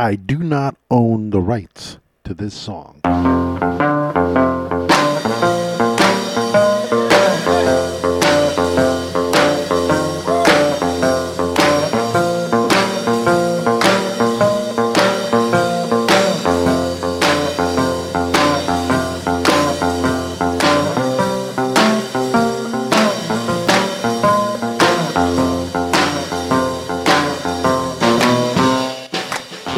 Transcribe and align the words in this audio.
I 0.00 0.14
do 0.16 0.38
not 0.38 0.76
own 0.90 1.28
the 1.28 1.42
rights 1.42 1.98
to 2.24 2.32
this 2.32 2.54
song. 2.54 3.02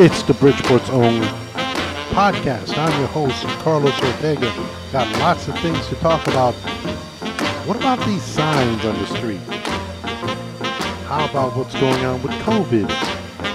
It's 0.05 0.25
the 0.25 0.32
Bridgeport's 0.32 0.91
own 0.91 1.23
podcast. 2.11 2.76
I'm 2.76 2.99
your 2.99 3.07
host, 3.11 3.46
Carlos 3.63 3.95
Ortega. 4.03 4.53
Got 4.90 5.17
lots 5.21 5.46
of 5.46 5.57
things 5.61 5.86
to 5.86 5.95
talk 5.95 6.26
about. 6.26 6.54
What 7.68 7.76
about 7.76 8.04
these 8.04 8.21
signs 8.21 8.85
on 8.85 8.99
the 8.99 9.07
street? 9.07 9.39
How 11.07 11.31
about 11.31 11.57
what's 11.57 11.79
going 11.79 12.04
on 12.04 12.21
with 12.21 12.32
COVID? 12.40 12.90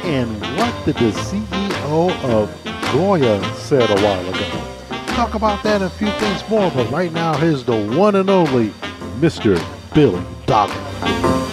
And 0.05 0.40
what 0.57 0.85
did 0.85 0.95
the 0.95 1.12
CEO 1.12 2.12
of 2.23 2.93
Goya 2.93 3.43
said 3.55 3.90
a 3.90 4.02
while 4.02 4.29
ago? 4.29 5.05
Talk 5.16 5.34
about 5.34 5.62
that 5.63 5.82
and 5.82 5.84
a 5.84 5.90
few 5.90 6.12
things 6.12 6.49
more, 6.49 6.71
but 6.71 6.90
right 6.90 7.12
now 7.12 7.35
here's 7.35 7.66
the 7.66 7.76
one 7.90 8.16
and 8.16 8.29
only 8.29 8.70
Mr. 9.20 9.62
Billy 9.93 10.23
Doggett. 10.45 11.46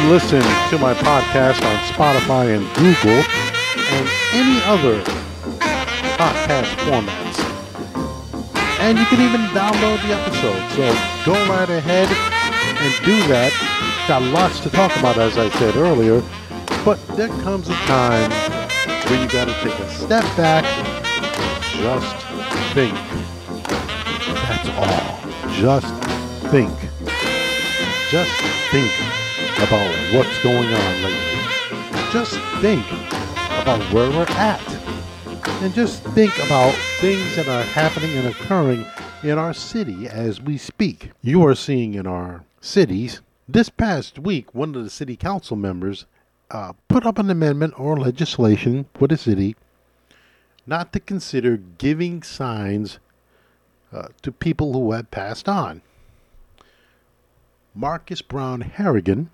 Can 0.00 0.10
listen 0.10 0.42
to 0.70 0.78
my 0.78 0.92
podcast 0.92 1.62
on 1.62 1.76
Spotify 1.86 2.56
and 2.56 2.66
Google 2.74 3.22
and 3.94 4.08
any 4.32 4.60
other 4.64 5.00
podcast 6.18 6.66
formats. 6.82 7.38
And 8.80 8.98
you 8.98 9.04
can 9.04 9.20
even 9.20 9.42
download 9.54 10.02
the 10.02 10.14
episode. 10.14 10.68
So 10.72 10.92
go 11.24 11.32
right 11.48 11.70
ahead 11.70 12.08
and 12.08 13.04
do 13.04 13.16
that. 13.28 13.52
Got 14.08 14.22
lots 14.22 14.58
to 14.60 14.70
talk 14.70 14.90
about, 14.96 15.16
as 15.16 15.38
I 15.38 15.48
said 15.50 15.76
earlier. 15.76 16.24
But 16.84 16.98
there 17.16 17.28
comes 17.28 17.68
a 17.68 17.74
time 17.86 18.32
where 19.08 19.22
you 19.22 19.28
got 19.28 19.44
to 19.44 19.54
take 19.62 19.78
a 19.78 19.88
step 19.90 20.24
back 20.36 20.64
and 20.64 21.62
just 21.80 22.16
think. 22.74 22.94
That's 24.42 24.68
all. 24.70 25.52
Just 25.52 25.94
think. 26.50 26.76
Just 28.10 28.40
think 28.72 29.03
about 29.64 30.14
what's 30.14 30.42
going 30.42 30.68
on 30.68 31.02
lately. 31.02 32.12
Just 32.12 32.38
think 32.60 32.84
about 33.62 33.80
where 33.94 34.10
we're 34.10 34.26
at. 34.28 34.60
And 35.62 35.72
just 35.72 36.02
think 36.08 36.36
about 36.44 36.74
things 37.00 37.34
that 37.36 37.48
are 37.48 37.62
happening 37.62 38.14
and 38.18 38.28
occurring 38.28 38.84
in 39.22 39.38
our 39.38 39.54
city 39.54 40.06
as 40.06 40.38
we 40.38 40.58
speak. 40.58 41.12
You 41.22 41.46
are 41.46 41.54
seeing 41.54 41.94
in 41.94 42.06
our 42.06 42.44
cities. 42.60 43.22
This 43.48 43.70
past 43.70 44.18
week, 44.18 44.54
one 44.54 44.74
of 44.74 44.84
the 44.84 44.90
city 44.90 45.16
council 45.16 45.56
members 45.56 46.04
uh, 46.50 46.74
put 46.88 47.06
up 47.06 47.18
an 47.18 47.30
amendment 47.30 47.72
or 47.78 47.96
legislation 47.96 48.84
for 48.92 49.08
the 49.08 49.16
city 49.16 49.56
not 50.66 50.92
to 50.92 51.00
consider 51.00 51.56
giving 51.56 52.22
signs 52.22 52.98
uh, 53.92 54.08
to 54.20 54.30
people 54.30 54.74
who 54.74 54.92
have 54.92 55.10
passed 55.10 55.48
on. 55.48 55.80
Marcus 57.74 58.22
Brown 58.22 58.60
Harrigan 58.60 59.30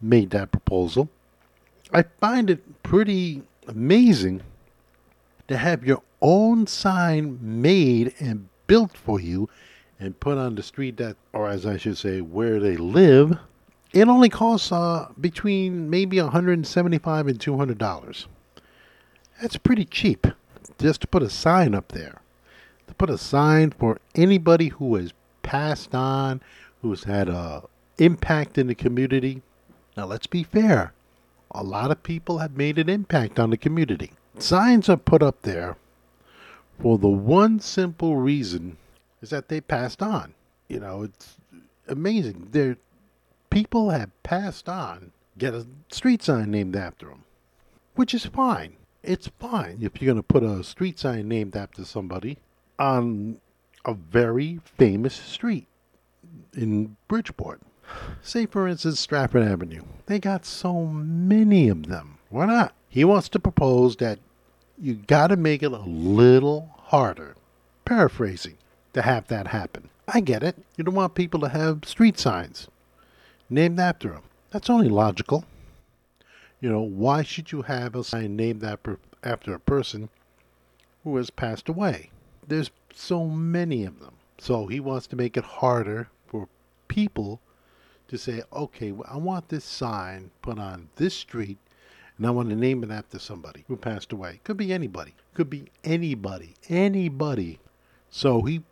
made 0.00 0.30
that 0.30 0.52
proposal. 0.52 1.08
I 1.92 2.02
find 2.20 2.50
it 2.50 2.82
pretty 2.82 3.42
amazing 3.68 4.42
to 5.48 5.56
have 5.56 5.84
your 5.84 6.02
own 6.20 6.66
sign 6.66 7.38
made 7.40 8.14
and 8.18 8.48
built 8.66 8.96
for 8.96 9.20
you 9.20 9.48
and 10.00 10.18
put 10.18 10.38
on 10.38 10.54
the 10.54 10.62
street 10.62 10.96
that, 10.96 11.16
or 11.32 11.48
as 11.48 11.66
I 11.66 11.76
should 11.76 11.98
say, 11.98 12.20
where 12.20 12.60
they 12.60 12.76
live. 12.76 13.38
It 13.92 14.08
only 14.08 14.28
costs 14.28 14.72
uh, 14.72 15.08
between 15.20 15.88
maybe 15.88 16.20
175 16.20 17.26
and 17.28 17.40
200 17.40 17.78
dollars. 17.78 18.26
That's 19.40 19.56
pretty 19.56 19.84
cheap 19.84 20.26
just 20.78 21.02
to 21.02 21.06
put 21.06 21.22
a 21.22 21.30
sign 21.30 21.74
up 21.74 21.88
there. 21.88 22.20
To 22.88 22.94
put 22.94 23.10
a 23.10 23.18
sign 23.18 23.70
for 23.70 23.98
anybody 24.14 24.68
who 24.68 24.96
has 24.96 25.12
passed 25.42 25.94
on, 25.94 26.40
who's 26.82 27.04
had 27.04 27.28
a 27.28 27.62
impact 27.98 28.58
in 28.58 28.66
the 28.66 28.74
community. 28.74 29.42
Now 29.96 30.06
let's 30.06 30.26
be 30.26 30.42
fair. 30.42 30.92
A 31.50 31.62
lot 31.62 31.90
of 31.90 32.02
people 32.02 32.38
have 32.38 32.56
made 32.56 32.78
an 32.78 32.88
impact 32.88 33.38
on 33.38 33.50
the 33.50 33.56
community. 33.56 34.12
Signs 34.38 34.88
are 34.88 34.96
put 34.96 35.22
up 35.22 35.42
there 35.42 35.76
for 36.80 36.98
the 36.98 37.08
one 37.08 37.60
simple 37.60 38.16
reason 38.16 38.76
is 39.22 39.30
that 39.30 39.48
they 39.48 39.60
passed 39.60 40.02
on. 40.02 40.34
You 40.68 40.80
know, 40.80 41.02
it's 41.02 41.36
amazing. 41.86 42.48
There 42.50 42.76
people 43.50 43.90
have 43.90 44.10
passed 44.22 44.68
on, 44.68 45.12
get 45.38 45.54
a 45.54 45.66
street 45.90 46.22
sign 46.22 46.50
named 46.50 46.74
after 46.74 47.06
them, 47.06 47.24
which 47.94 48.14
is 48.14 48.26
fine. 48.26 48.76
It's 49.02 49.28
fine 49.38 49.78
if 49.82 50.00
you're 50.00 50.12
going 50.12 50.22
to 50.22 50.26
put 50.26 50.42
a 50.42 50.64
street 50.64 50.98
sign 50.98 51.28
named 51.28 51.54
after 51.54 51.84
somebody 51.84 52.38
on 52.78 53.38
a 53.84 53.94
very 53.94 54.60
famous 54.64 55.14
street 55.14 55.66
in 56.56 56.96
Bridgeport. 57.06 57.60
Say, 58.22 58.46
for 58.46 58.66
instance, 58.66 59.00
Stratford 59.00 59.42
Avenue. 59.42 59.82
They 60.06 60.18
got 60.18 60.44
so 60.44 60.86
many 60.86 61.68
of 61.68 61.86
them. 61.86 62.18
Why 62.30 62.46
not? 62.46 62.74
He 62.88 63.04
wants 63.04 63.28
to 63.30 63.38
propose 63.38 63.96
that 63.96 64.18
you 64.78 64.94
got 64.94 65.28
to 65.28 65.36
make 65.36 65.62
it 65.62 65.72
a 65.72 65.78
little 65.78 66.70
harder. 66.78 67.36
Paraphrasing 67.84 68.56
to 68.92 69.02
have 69.02 69.28
that 69.28 69.48
happen. 69.48 69.88
I 70.08 70.20
get 70.20 70.42
it. 70.42 70.56
You 70.76 70.84
don't 70.84 70.94
want 70.94 71.14
people 71.14 71.40
to 71.40 71.48
have 71.48 71.84
street 71.84 72.18
signs 72.18 72.68
named 73.50 73.78
after 73.80 74.10
them. 74.10 74.22
That's 74.50 74.70
only 74.70 74.88
logical. 74.88 75.44
You 76.60 76.70
know, 76.70 76.80
why 76.80 77.22
should 77.22 77.52
you 77.52 77.62
have 77.62 77.94
a 77.94 78.04
sign 78.04 78.36
named 78.36 78.64
after, 78.64 78.98
after 79.22 79.54
a 79.54 79.60
person 79.60 80.08
who 81.02 81.16
has 81.16 81.30
passed 81.30 81.68
away? 81.68 82.10
There's 82.46 82.70
so 82.94 83.26
many 83.26 83.84
of 83.84 84.00
them. 84.00 84.14
So 84.38 84.66
he 84.66 84.80
wants 84.80 85.06
to 85.08 85.16
make 85.16 85.36
it 85.36 85.44
harder 85.44 86.08
for 86.26 86.48
people 86.88 87.40
to 88.08 88.18
say, 88.18 88.42
okay, 88.52 88.92
well, 88.92 89.08
I 89.10 89.16
want 89.16 89.48
this 89.48 89.64
sign 89.64 90.30
put 90.42 90.58
on 90.58 90.88
this 90.96 91.14
street 91.14 91.58
and 92.16 92.26
I 92.26 92.30
want 92.30 92.50
to 92.50 92.56
name 92.56 92.84
it 92.84 92.90
after 92.90 93.18
somebody 93.18 93.64
who 93.66 93.76
passed 93.76 94.12
away. 94.12 94.40
Could 94.44 94.56
be 94.56 94.72
anybody. 94.72 95.14
Could 95.34 95.50
be 95.50 95.64
anybody. 95.82 96.54
Anybody. 96.68 97.58
So 98.10 98.42
he 98.42 98.62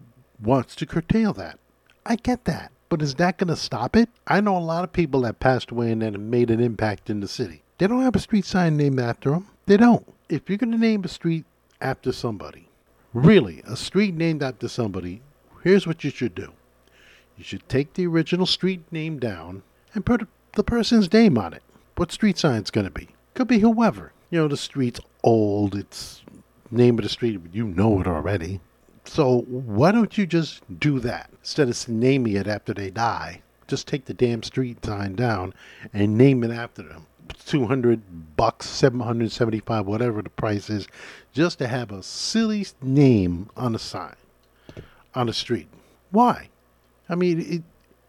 wants 0.40 0.76
to 0.76 0.86
curtail 0.86 1.32
that. 1.34 1.58
I 2.06 2.16
get 2.16 2.44
that. 2.44 2.70
But 2.88 3.02
is 3.02 3.14
that 3.16 3.38
going 3.38 3.48
to 3.48 3.56
stop 3.56 3.96
it? 3.96 4.10
I 4.26 4.40
know 4.40 4.56
a 4.56 4.58
lot 4.58 4.84
of 4.84 4.92
people 4.92 5.22
that 5.22 5.40
passed 5.40 5.70
away 5.70 5.90
and 5.90 6.02
have 6.02 6.20
made 6.20 6.50
an 6.50 6.60
impact 6.60 7.08
in 7.08 7.20
the 7.20 7.28
city. 7.28 7.62
They 7.78 7.86
don't 7.86 8.02
have 8.02 8.14
a 8.14 8.20
street 8.20 8.44
sign 8.44 8.76
named 8.76 9.00
after 9.00 9.30
them. 9.30 9.48
They 9.66 9.76
don't. 9.76 10.06
If 10.28 10.48
you're 10.48 10.58
going 10.58 10.72
to 10.72 10.78
name 10.78 11.02
a 11.04 11.08
street 11.08 11.44
after 11.80 12.12
somebody, 12.12 12.68
really, 13.14 13.62
a 13.66 13.76
street 13.76 14.14
named 14.14 14.42
after 14.42 14.68
somebody, 14.68 15.22
here's 15.64 15.86
what 15.86 16.04
you 16.04 16.10
should 16.10 16.34
do. 16.34 16.52
You 17.36 17.44
should 17.44 17.68
take 17.68 17.94
the 17.94 18.06
original 18.06 18.46
street 18.46 18.84
name 18.90 19.18
down 19.18 19.62
and 19.94 20.06
put 20.06 20.26
the 20.54 20.64
person's 20.64 21.12
name 21.12 21.38
on 21.38 21.54
it. 21.54 21.62
What 21.96 22.12
street 22.12 22.38
sign's 22.38 22.70
going 22.70 22.86
to 22.86 22.90
be? 22.90 23.08
Could 23.34 23.48
be 23.48 23.58
whoever. 23.60 24.12
You 24.30 24.40
know, 24.40 24.48
the 24.48 24.56
street's 24.56 25.00
old. 25.22 25.74
It's 25.74 26.22
name 26.70 26.98
of 26.98 27.04
the 27.04 27.08
street. 27.08 27.40
You 27.52 27.66
know 27.66 28.00
it 28.00 28.06
already. 28.06 28.60
So 29.04 29.40
why 29.48 29.92
don't 29.92 30.16
you 30.16 30.26
just 30.26 30.62
do 30.78 31.00
that 31.00 31.30
instead 31.40 31.68
of 31.68 31.88
naming 31.88 32.36
it 32.36 32.46
after 32.46 32.72
they 32.72 32.90
die? 32.90 33.42
Just 33.66 33.88
take 33.88 34.04
the 34.04 34.14
damn 34.14 34.42
street 34.42 34.84
sign 34.84 35.14
down 35.14 35.54
and 35.92 36.16
name 36.16 36.44
it 36.44 36.50
after 36.50 36.82
them. 36.82 37.06
200 37.46 38.36
bucks, 38.36 38.68
775, 38.68 39.86
whatever 39.86 40.22
the 40.22 40.30
price 40.30 40.68
is, 40.68 40.86
just 41.32 41.58
to 41.58 41.68
have 41.68 41.90
a 41.90 42.02
silly 42.02 42.66
name 42.82 43.48
on 43.56 43.72
the 43.72 43.78
sign, 43.78 44.14
on 45.14 45.26
the 45.26 45.32
street. 45.32 45.68
Why? 46.10 46.48
I 47.12 47.14
mean, 47.14 47.40
it, 47.40 47.62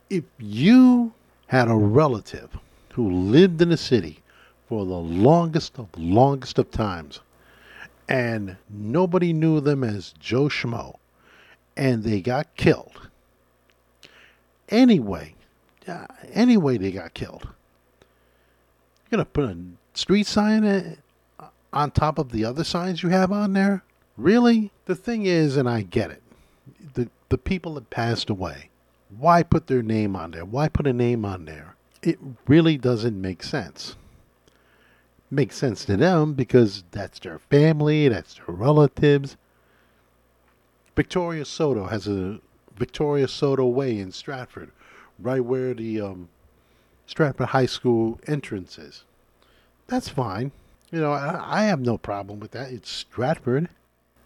if 0.09 0.23
you 0.39 1.13
had 1.47 1.67
a 1.67 1.75
relative 1.75 2.57
who 2.93 3.11
lived 3.11 3.61
in 3.61 3.67
the 3.67 3.75
city 3.75 4.19
for 4.69 4.85
the 4.85 4.93
longest 4.93 5.77
of 5.77 5.89
longest 5.97 6.57
of 6.57 6.71
times, 6.71 7.19
and 8.07 8.55
nobody 8.69 9.33
knew 9.33 9.59
them 9.59 9.83
as 9.83 10.13
Joe 10.21 10.45
Schmo, 10.45 10.95
and 11.75 12.03
they 12.03 12.21
got 12.21 12.55
killed. 12.55 13.09
Anyway, 14.69 15.35
anyway, 16.31 16.77
they 16.77 16.91
got 16.91 17.13
killed. 17.13 17.43
You're 17.43 19.17
gonna 19.17 19.25
put 19.25 19.49
a 19.49 19.57
street 19.93 20.27
sign 20.27 20.63
uh, 20.63 20.95
on 21.73 21.91
top 21.91 22.17
of 22.17 22.31
the 22.31 22.45
other 22.45 22.63
signs 22.63 23.03
you 23.03 23.09
have 23.09 23.33
on 23.33 23.51
there? 23.51 23.83
Really? 24.15 24.71
The 24.85 24.95
thing 24.95 25.25
is, 25.25 25.57
and 25.57 25.69
I 25.69 25.81
get 25.81 26.09
it, 26.09 26.23
the 26.93 27.09
the 27.27 27.37
people 27.37 27.73
that 27.73 27.89
passed 27.89 28.29
away. 28.29 28.69
Why 29.17 29.43
put 29.43 29.67
their 29.67 29.83
name 29.83 30.15
on 30.15 30.31
there? 30.31 30.45
Why 30.45 30.69
put 30.69 30.87
a 30.87 30.93
name 30.93 31.25
on 31.25 31.45
there? 31.45 31.75
It 32.01 32.19
really 32.47 32.77
doesn't 32.77 33.19
make 33.19 33.43
sense 33.43 33.95
makes 35.33 35.57
sense 35.57 35.83
to 35.85 35.97
them 35.97 36.33
because 36.33 36.83
that's 36.91 37.19
their 37.19 37.39
family, 37.39 38.07
that's 38.07 38.35
their 38.35 38.55
relatives. 38.55 39.35
Victoria 40.95 41.43
Soto 41.43 41.87
has 41.87 42.07
a 42.07 42.39
Victoria 42.77 43.27
Soto 43.27 43.65
Way 43.65 43.97
in 43.97 44.11
Stratford, 44.11 44.71
right 45.19 45.43
where 45.43 45.73
the 45.73 46.01
um, 46.01 46.29
Stratford 47.07 47.47
High 47.47 47.65
School 47.65 48.19
entrance 48.27 48.77
is. 48.77 49.03
That's 49.87 50.09
fine. 50.09 50.51
You 50.91 51.01
know, 51.01 51.11
I, 51.11 51.61
I 51.61 51.63
have 51.63 51.79
no 51.79 51.97
problem 51.97 52.39
with 52.39 52.51
that. 52.51 52.71
It's 52.71 52.89
Stratford. 52.89 53.69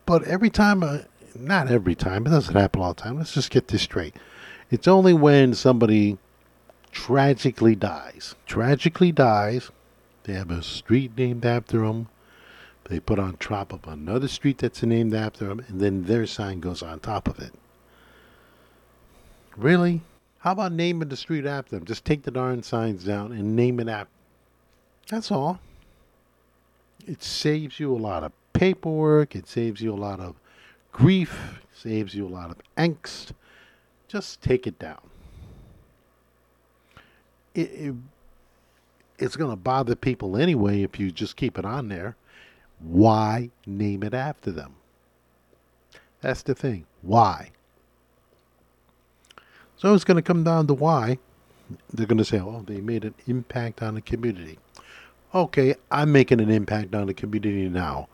But 0.06 0.24
every 0.26 0.50
time, 0.50 0.84
uh, 0.84 1.00
not 1.36 1.70
every 1.70 1.96
time, 1.96 2.26
it 2.26 2.30
doesn't 2.30 2.56
happen 2.56 2.82
all 2.82 2.94
the 2.94 3.02
time. 3.02 3.18
Let's 3.18 3.34
just 3.34 3.50
get 3.50 3.70
this 3.70 3.82
straight. 3.82 4.16
It's 4.70 4.88
only 4.88 5.14
when 5.14 5.54
somebody 5.54 6.18
tragically 6.92 7.76
dies. 7.76 8.36
Tragically 8.46 9.12
dies 9.12 9.72
they 10.28 10.34
have 10.34 10.52
a 10.52 10.62
street 10.62 11.18
named 11.18 11.46
after 11.46 11.80
them. 11.80 12.10
They 12.90 13.00
put 13.00 13.18
on 13.18 13.38
top 13.38 13.72
of 13.72 13.88
another 13.88 14.28
street 14.28 14.58
that's 14.58 14.84
named 14.84 15.14
after 15.14 15.46
them, 15.46 15.64
and 15.70 15.80
then 15.80 16.04
their 16.04 16.26
sign 16.26 16.60
goes 16.60 16.84
on 16.84 17.00
top 17.00 17.30
of 17.30 17.40
it. 17.40 17.54
Really? 19.56 20.02
How 20.40 20.52
about 20.52 20.74
naming 20.74 21.08
the 21.08 21.16
street 21.16 21.46
after 21.46 21.78
them? 21.78 21.86
Just 21.86 22.04
take 22.04 22.24
the 22.24 22.32
darn 22.32 22.62
signs 22.62 23.06
down 23.06 23.32
and 23.32 23.56
name 23.56 23.80
it 23.80 23.88
after. 23.88 24.12
That's 25.10 25.32
all. 25.32 25.62
It 27.08 27.24
saves 27.24 27.80
you 27.80 27.94
a 27.94 27.98
lot 27.98 28.24
of 28.24 28.34
paperwork. 28.52 29.34
It 29.34 29.48
saves 29.48 29.80
you 29.80 29.94
a 29.94 29.96
lot 29.96 30.20
of 30.20 30.36
grief. 30.92 31.62
Saves 31.74 32.16
you 32.16 32.28
a 32.28 32.30
lot 32.30 32.52
of 32.52 32.58
angst. 32.78 33.32
Just 34.08 34.42
take 34.42 34.68
it 34.68 34.80
down. 34.80 35.02
It, 37.54 37.72
it 37.74 37.96
it's 39.20 39.36
going 39.36 39.50
to 39.50 39.58
bother 39.58 39.96
people 39.96 40.38
anyway 40.38 40.84
if 40.84 41.00
you 41.00 41.12
just 41.12 41.36
keep 41.36 41.58
it 41.58 41.66
on 41.66 41.90
there. 41.90 42.16
Why 42.80 43.50
name 43.66 44.04
it 44.04 44.14
after 44.14 44.52
them? 44.52 44.76
That's 46.22 46.44
the 46.44 46.54
thing. 46.54 46.86
Why? 47.02 47.52
So 49.78 49.94
it's 49.94 50.04
going 50.04 50.18
to 50.18 50.22
come 50.22 50.44
down 50.44 50.68
to 50.68 50.74
why. 50.74 51.18
They're 51.94 52.06
going 52.06 52.18
to 52.18 52.26
say, 52.26 52.40
oh, 52.40 52.64
they 52.66 52.80
made 52.80 53.06
an 53.06 53.14
impact 53.28 53.82
on 53.82 53.96
the 53.96 54.02
community. 54.02 54.58
Okay, 55.34 55.76
I'm 55.92 56.12
making 56.12 56.40
an 56.40 56.50
impact 56.50 56.96
on 56.96 57.08
the 57.08 57.14
community 57.14 57.68
now. 57.70 58.08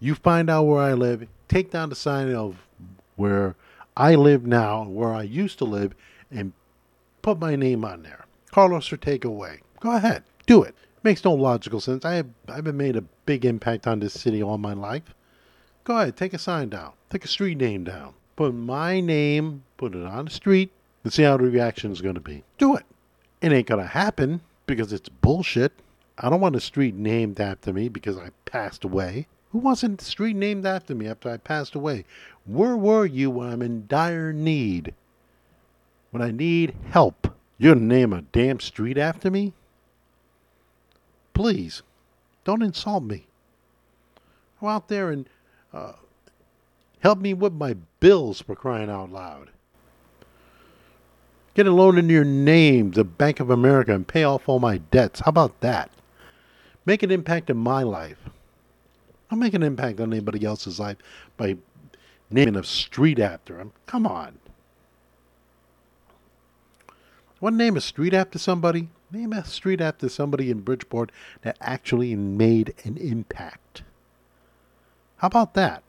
You 0.00 0.14
find 0.14 0.50
out 0.50 0.64
where 0.64 0.82
I 0.82 0.94
live, 0.94 1.26
take 1.48 1.70
down 1.70 1.88
the 1.88 1.94
sign 1.94 2.34
of 2.34 2.56
where 3.16 3.54
I 3.96 4.14
live 4.16 4.46
now, 4.46 4.84
where 4.84 5.12
I 5.12 5.22
used 5.22 5.58
to 5.58 5.64
live, 5.64 5.94
and 6.30 6.52
put 7.22 7.38
my 7.38 7.56
name 7.56 7.84
on 7.84 8.02
there. 8.02 8.24
Carlos 8.50 8.90
Ortega 8.90 9.30
Way. 9.30 9.60
Go 9.80 9.92
ahead, 9.94 10.24
do 10.46 10.62
it. 10.62 10.74
Makes 11.02 11.24
no 11.24 11.34
logical 11.34 11.80
sense. 11.80 12.04
I 12.04 12.14
have 12.14 12.26
I've 12.48 12.64
been 12.64 12.76
made 12.76 12.96
a 12.96 13.04
big 13.26 13.44
impact 13.44 13.86
on 13.86 14.00
this 14.00 14.14
city 14.14 14.42
all 14.42 14.58
my 14.58 14.72
life. 14.72 15.14
Go 15.84 15.98
ahead, 15.98 16.16
take 16.16 16.32
a 16.32 16.38
sign 16.38 16.70
down. 16.70 16.92
Take 17.10 17.24
a 17.24 17.28
street 17.28 17.58
name 17.58 17.84
down. 17.84 18.14
Put 18.36 18.54
my 18.54 19.00
name, 19.00 19.64
put 19.76 19.94
it 19.94 20.04
on 20.04 20.24
the 20.24 20.30
street, 20.30 20.72
and 21.04 21.12
see 21.12 21.22
how 21.22 21.36
the 21.36 21.44
reaction 21.44 21.92
is 21.92 22.00
going 22.00 22.14
to 22.14 22.20
be. 22.20 22.42
Do 22.58 22.74
it. 22.74 22.84
It 23.42 23.52
ain't 23.52 23.66
going 23.66 23.82
to 23.82 23.86
happen 23.86 24.40
because 24.66 24.92
it's 24.92 25.08
bullshit. 25.08 25.72
I 26.18 26.30
don't 26.30 26.40
want 26.40 26.56
a 26.56 26.60
street 26.60 26.94
named 26.94 27.38
after 27.38 27.72
me 27.72 27.88
because 27.88 28.16
I 28.16 28.30
passed 28.46 28.84
away. 28.84 29.26
Who 29.52 29.58
wants 29.58 29.82
a 29.82 29.96
street 30.02 30.34
named 30.34 30.66
after 30.66 30.94
me 30.94 31.06
after 31.06 31.30
I 31.30 31.36
passed 31.36 31.74
away? 31.74 32.04
Where 32.46 32.76
were 32.76 33.06
you 33.06 33.30
when 33.30 33.48
I'm 33.48 33.62
in 33.62 33.86
dire 33.86 34.32
need? 34.32 34.94
When 36.10 36.22
I 36.22 36.30
need 36.30 36.74
help? 36.90 37.34
You're 37.58 37.74
to 37.74 37.82
name 37.82 38.12
a 38.12 38.22
damn 38.22 38.60
street 38.60 38.98
after 38.98 39.30
me? 39.30 39.52
Please, 41.32 41.82
don't 42.44 42.62
insult 42.62 43.04
me. 43.04 43.26
Go 44.60 44.68
out 44.68 44.88
there 44.88 45.10
and 45.10 45.28
uh, 45.72 45.92
help 47.00 47.18
me 47.18 47.34
with 47.34 47.52
my 47.52 47.76
bills 48.00 48.40
for 48.40 48.54
crying 48.54 48.90
out 48.90 49.10
loud. 49.10 49.50
Get 51.54 51.66
a 51.66 51.72
loan 51.72 51.98
in 51.98 52.08
your 52.08 52.24
name 52.24 52.92
to 52.92 53.04
Bank 53.04 53.40
of 53.40 53.50
America 53.50 53.94
and 53.94 54.06
pay 54.06 54.24
off 54.24 54.48
all 54.48 54.58
my 54.58 54.78
debts. 54.78 55.20
How 55.20 55.28
about 55.28 55.60
that? 55.60 55.90
Make 56.84 57.02
an 57.02 57.10
impact 57.10 57.48
in 57.48 57.56
my 57.56 57.82
life. 57.82 58.18
I'll 59.30 59.38
make 59.38 59.54
an 59.54 59.62
impact 59.62 60.00
on 60.00 60.12
anybody 60.12 60.44
else's 60.44 60.78
life 60.78 60.96
by 61.36 61.56
naming 62.34 62.56
a 62.56 62.64
street 62.64 63.20
after 63.20 63.60
him. 63.60 63.72
Come 63.86 64.06
on. 64.06 64.38
Want 67.40 67.54
to 67.54 67.58
name 67.58 67.76
a 67.76 67.80
street 67.80 68.12
after 68.12 68.38
somebody? 68.38 68.88
Name 69.12 69.32
a 69.32 69.44
street 69.44 69.80
after 69.80 70.08
somebody 70.08 70.50
in 70.50 70.60
Bridgeport 70.60 71.12
that 71.42 71.56
actually 71.60 72.16
made 72.16 72.74
an 72.84 72.96
impact. 72.96 73.82
How 75.18 75.28
about 75.28 75.54
that? 75.54 75.84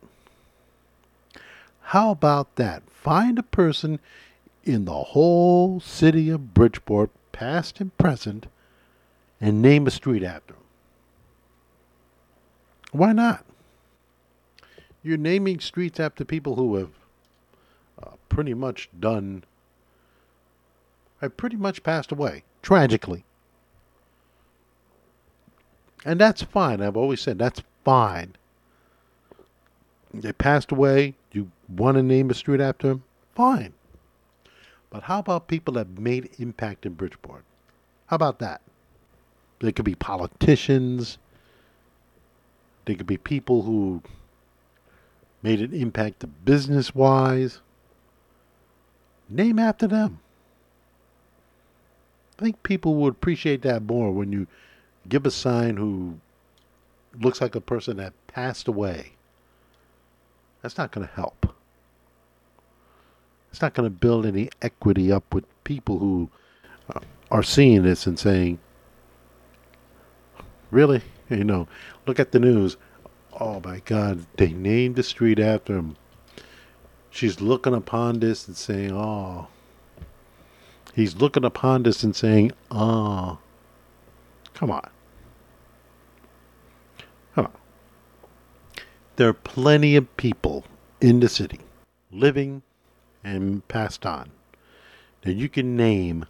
How 1.82 2.12
about 2.12 2.56
that? 2.58 2.84
Find 2.92 3.40
a 3.40 3.44
person 3.44 4.00
in 4.64 4.86
the 4.86 4.94
whole 4.94 5.80
city 5.80 6.30
of 6.30 6.54
Bridgeport, 6.54 7.10
past 7.32 7.80
and 7.80 7.98
present, 7.98 8.48
and 9.42 9.62
name 9.62 9.88
a 9.88 9.92
street 9.92 10.24
after 10.24 10.54
them. 10.54 10.64
Why 12.92 13.14
not? 13.14 13.46
You're 15.06 15.18
naming 15.18 15.60
streets 15.60 16.00
after 16.00 16.26
people 16.26 16.56
who 16.56 16.78
have 16.78 16.90
uh, 18.02 18.16
pretty 18.28 18.56
much 18.56 18.90
done, 19.00 19.44
have 21.22 21.38
pretty 21.38 21.58
much 21.58 21.84
passed 21.84 22.12
away 22.12 22.44
tragically. 22.64 23.24
And 26.04 26.20
that's 26.20 26.42
fine. 26.42 26.82
I've 26.82 26.98
always 26.98 27.22
said 27.22 27.38
that's 27.38 27.62
fine. 27.84 28.34
They 30.12 30.34
passed 30.34 30.72
away. 30.72 31.14
You 31.32 31.52
want 31.70 31.98
to 31.98 32.04
name 32.04 32.32
a 32.32 32.34
street 32.34 32.60
after 32.60 32.88
them? 32.88 33.04
Fine. 33.36 33.74
But 34.90 35.04
how 35.04 35.20
about 35.20 35.48
people 35.48 35.76
that 35.76 36.00
made 36.00 36.32
impact 36.40 36.84
in 36.84 36.94
Bridgeport? 36.94 37.44
How 38.08 38.16
about 38.16 38.40
that? 38.40 38.62
They 39.60 39.72
could 39.72 39.86
be 39.86 39.94
politicians. 39.94 41.20
They 42.86 42.96
could 42.96 43.06
be 43.06 43.18
people 43.18 43.62
who 43.62 44.02
made 45.46 45.62
an 45.62 45.80
impact 45.80 46.26
business 46.44 46.96
wise. 46.96 47.60
Name 49.30 49.60
after 49.60 49.86
them. 49.86 50.20
I 52.40 52.42
think 52.42 52.64
people 52.64 52.96
would 52.96 53.14
appreciate 53.14 53.62
that 53.62 53.84
more 53.84 54.12
when 54.12 54.32
you 54.32 54.48
give 55.08 55.24
a 55.24 55.30
sign 55.30 55.78
who 55.78 56.20
looks 57.20 57.42
like 57.42 57.54
a 57.54 57.62
person 57.62 57.98
that 57.98 58.14
passed 58.26 58.68
away. 58.68 59.12
That's 60.64 60.80
not 60.80 60.92
going 60.92 61.08
to 61.08 61.14
help. 61.14 61.56
It's 63.52 63.62
not 63.62 63.76
going 63.76 63.86
to 63.88 63.96
build 63.96 64.26
any 64.26 64.50
equity 64.64 65.12
up 65.12 65.32
with 65.32 65.46
people 65.64 66.00
who 66.00 66.28
uh, 66.90 67.02
are 67.30 67.44
seeing 67.44 67.84
this 67.84 68.08
and 68.08 68.18
saying, 68.18 68.58
really? 70.72 71.04
You 71.28 71.44
know, 71.44 71.68
look 72.06 72.20
at 72.20 72.34
the 72.34 72.40
news. 72.40 72.78
Oh 73.38 73.62
my 73.64 73.82
God, 73.84 74.26
they 74.38 74.54
named 74.54 74.96
the 74.96 75.04
street 75.04 75.40
after 75.40 75.76
him. 75.76 75.98
She's 77.10 77.42
looking 77.42 77.74
upon 77.74 78.20
this 78.20 78.48
and 78.48 78.56
saying, 78.56 78.92
oh. 78.94 79.48
He's 80.94 81.16
looking 81.18 81.44
upon 81.44 81.84
this 81.84 82.04
and 82.04 82.16
saying, 82.16 82.54
oh. 82.72 83.40
Come 84.54 84.72
on. 84.72 84.90
Come 87.36 87.48
on. 87.48 87.52
There 89.18 89.28
are 89.28 89.34
plenty 89.34 89.98
of 89.98 90.16
people 90.16 90.66
in 91.02 91.20
the 91.20 91.28
city 91.28 91.60
living 92.12 92.62
and 93.24 93.68
passed 93.68 94.06
on 94.06 94.32
that 95.24 95.34
you 95.34 95.50
can 95.50 95.76
name 95.76 96.26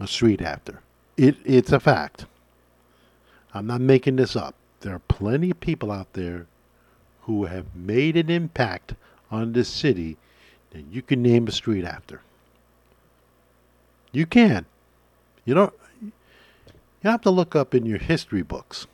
a 0.00 0.06
street 0.06 0.40
after. 0.40 0.80
It, 1.18 1.36
it's 1.44 1.72
a 1.72 1.80
fact. 1.80 2.24
I'm 3.52 3.66
not 3.66 3.80
making 3.80 4.16
this 4.16 4.36
up. 4.36 4.54
There 4.86 4.94
are 4.94 5.00
plenty 5.00 5.50
of 5.50 5.58
people 5.58 5.90
out 5.90 6.12
there 6.12 6.46
who 7.22 7.46
have 7.46 7.74
made 7.74 8.16
an 8.16 8.30
impact 8.30 8.94
on 9.32 9.52
this 9.52 9.68
city 9.68 10.16
that 10.70 10.84
you 10.92 11.02
can 11.02 11.20
name 11.24 11.48
a 11.48 11.50
street 11.50 11.84
after. 11.84 12.20
You 14.12 14.26
can. 14.26 14.64
You 15.44 15.54
don't 15.54 15.74
you 16.00 16.12
have 17.02 17.20
to 17.22 17.30
look 17.30 17.56
up 17.56 17.74
in 17.74 17.84
your 17.84 17.98
history 17.98 18.42
books. 18.42 18.86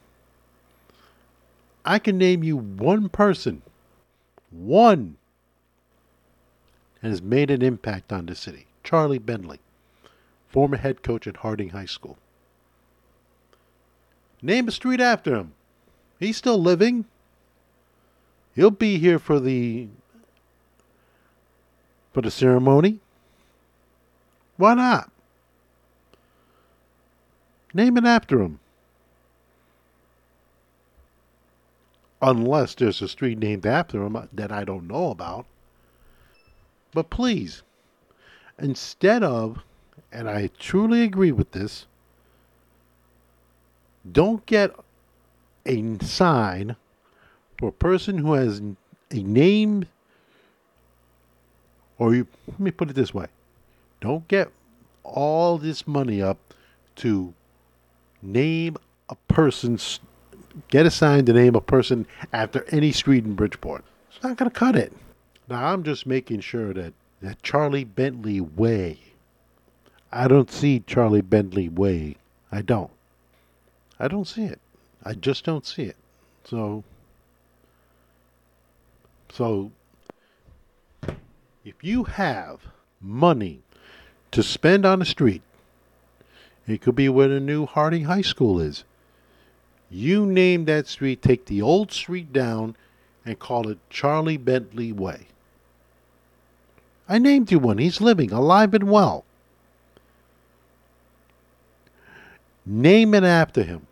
I 1.84 1.98
can 1.98 2.16
name 2.16 2.42
you 2.42 2.56
one 2.56 3.10
person, 3.10 3.60
one, 4.50 5.18
that 7.02 7.08
has 7.10 7.20
made 7.20 7.50
an 7.50 7.60
impact 7.60 8.14
on 8.14 8.24
the 8.24 8.34
city. 8.34 8.64
Charlie 8.82 9.18
Bentley, 9.18 9.60
former 10.48 10.78
head 10.78 11.02
coach 11.02 11.26
at 11.26 11.36
Harding 11.36 11.68
High 11.68 11.84
School. 11.84 12.16
Name 14.40 14.68
a 14.68 14.70
street 14.70 14.98
after 14.98 15.34
him. 15.34 15.52
He's 16.22 16.36
still 16.36 16.58
living. 16.58 17.04
He'll 18.54 18.70
be 18.70 18.98
here 18.98 19.18
for 19.18 19.40
the 19.40 19.88
for 22.12 22.20
the 22.20 22.30
ceremony. 22.30 23.00
Why 24.56 24.74
not? 24.74 25.10
Name 27.74 27.96
it 27.96 28.04
after 28.04 28.40
him. 28.40 28.60
Unless 32.20 32.76
there's 32.76 33.02
a 33.02 33.08
street 33.08 33.38
named 33.38 33.66
after 33.66 34.04
him 34.04 34.14
uh, 34.14 34.26
that 34.32 34.52
I 34.52 34.62
don't 34.62 34.86
know 34.86 35.10
about. 35.10 35.46
But 36.92 37.10
please, 37.10 37.62
instead 38.60 39.24
of, 39.24 39.64
and 40.12 40.30
I 40.30 40.50
truly 40.56 41.02
agree 41.02 41.32
with 41.32 41.50
this, 41.50 41.86
don't 44.12 44.46
get 44.46 44.72
a 45.66 45.98
sign 46.04 46.76
for 47.58 47.68
a 47.68 47.72
person 47.72 48.18
who 48.18 48.32
has 48.32 48.60
a 49.10 49.22
name, 49.22 49.86
or 51.98 52.14
you, 52.14 52.26
let 52.48 52.60
me 52.60 52.70
put 52.70 52.90
it 52.90 52.94
this 52.94 53.14
way 53.14 53.26
don't 54.00 54.26
get 54.26 54.50
all 55.04 55.58
this 55.58 55.86
money 55.86 56.20
up 56.20 56.38
to 56.96 57.32
name 58.20 58.76
a 59.08 59.14
person, 59.32 59.78
get 60.68 60.86
assigned 60.86 61.26
to 61.26 61.32
name 61.32 61.54
a 61.54 61.60
person 61.60 62.06
after 62.32 62.64
any 62.70 62.92
street 62.92 63.24
in 63.24 63.34
Bridgeport. 63.34 63.84
It's 64.10 64.22
not 64.22 64.36
going 64.36 64.50
to 64.50 64.58
cut 64.58 64.76
it. 64.76 64.92
Now, 65.48 65.66
I'm 65.66 65.82
just 65.84 66.06
making 66.06 66.40
sure 66.40 66.72
that, 66.74 66.94
that 67.20 67.42
Charlie 67.42 67.84
Bentley 67.84 68.40
Way, 68.40 68.98
I 70.10 70.28
don't 70.28 70.50
see 70.50 70.80
Charlie 70.80 71.22
Bentley 71.22 71.68
Way. 71.68 72.16
I 72.50 72.62
don't. 72.62 72.90
I 73.98 74.08
don't 74.08 74.26
see 74.26 74.44
it. 74.44 74.60
I 75.04 75.14
just 75.14 75.44
don't 75.44 75.66
see 75.66 75.84
it. 75.84 75.96
So, 76.44 76.84
so 79.32 79.70
if 81.64 81.74
you 81.82 82.04
have 82.04 82.60
money 83.00 83.62
to 84.30 84.42
spend 84.42 84.84
on 84.86 85.00
the 85.00 85.04
street, 85.04 85.42
it 86.66 86.80
could 86.80 86.94
be 86.94 87.08
where 87.08 87.28
the 87.28 87.40
new 87.40 87.66
Harding 87.66 88.04
High 88.04 88.22
School 88.22 88.60
is. 88.60 88.84
You 89.90 90.24
name 90.24 90.64
that 90.66 90.86
street, 90.86 91.20
take 91.20 91.46
the 91.46 91.60
old 91.60 91.92
street 91.92 92.32
down, 92.32 92.76
and 93.26 93.38
call 93.38 93.68
it 93.68 93.78
Charlie 93.90 94.36
Bentley 94.36 94.92
Way. 94.92 95.26
I 97.08 97.18
named 97.18 97.50
you 97.50 97.58
one. 97.58 97.78
He's 97.78 98.00
living, 98.00 98.32
alive 98.32 98.74
and 98.74 98.84
well. 98.84 99.24
Name 102.64 103.12
it 103.14 103.24
after 103.24 103.62
him. 103.64 103.86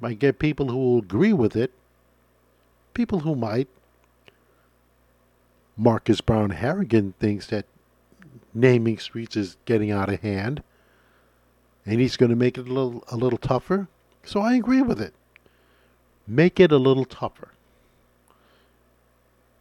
Might 0.00 0.18
get 0.18 0.38
people 0.38 0.68
who 0.68 0.76
will 0.76 0.98
agree 0.98 1.32
with 1.32 1.56
it, 1.56 1.72
people 2.94 3.20
who 3.20 3.34
might. 3.34 3.68
Marcus 5.76 6.20
Brown 6.20 6.50
Harrigan 6.50 7.14
thinks 7.18 7.46
that 7.48 7.66
naming 8.52 8.98
streets 8.98 9.36
is 9.36 9.56
getting 9.64 9.90
out 9.90 10.08
of 10.08 10.20
hand 10.20 10.62
and 11.86 12.00
he's 12.00 12.16
going 12.16 12.30
to 12.30 12.36
make 12.36 12.58
it 12.58 12.68
a 12.68 12.72
little 12.72 13.04
a 13.08 13.16
little 13.16 13.38
tougher. 13.38 13.88
So 14.24 14.40
I 14.40 14.54
agree 14.54 14.82
with 14.82 15.00
it. 15.00 15.14
Make 16.26 16.60
it 16.60 16.72
a 16.72 16.76
little 16.76 17.04
tougher. 17.04 17.48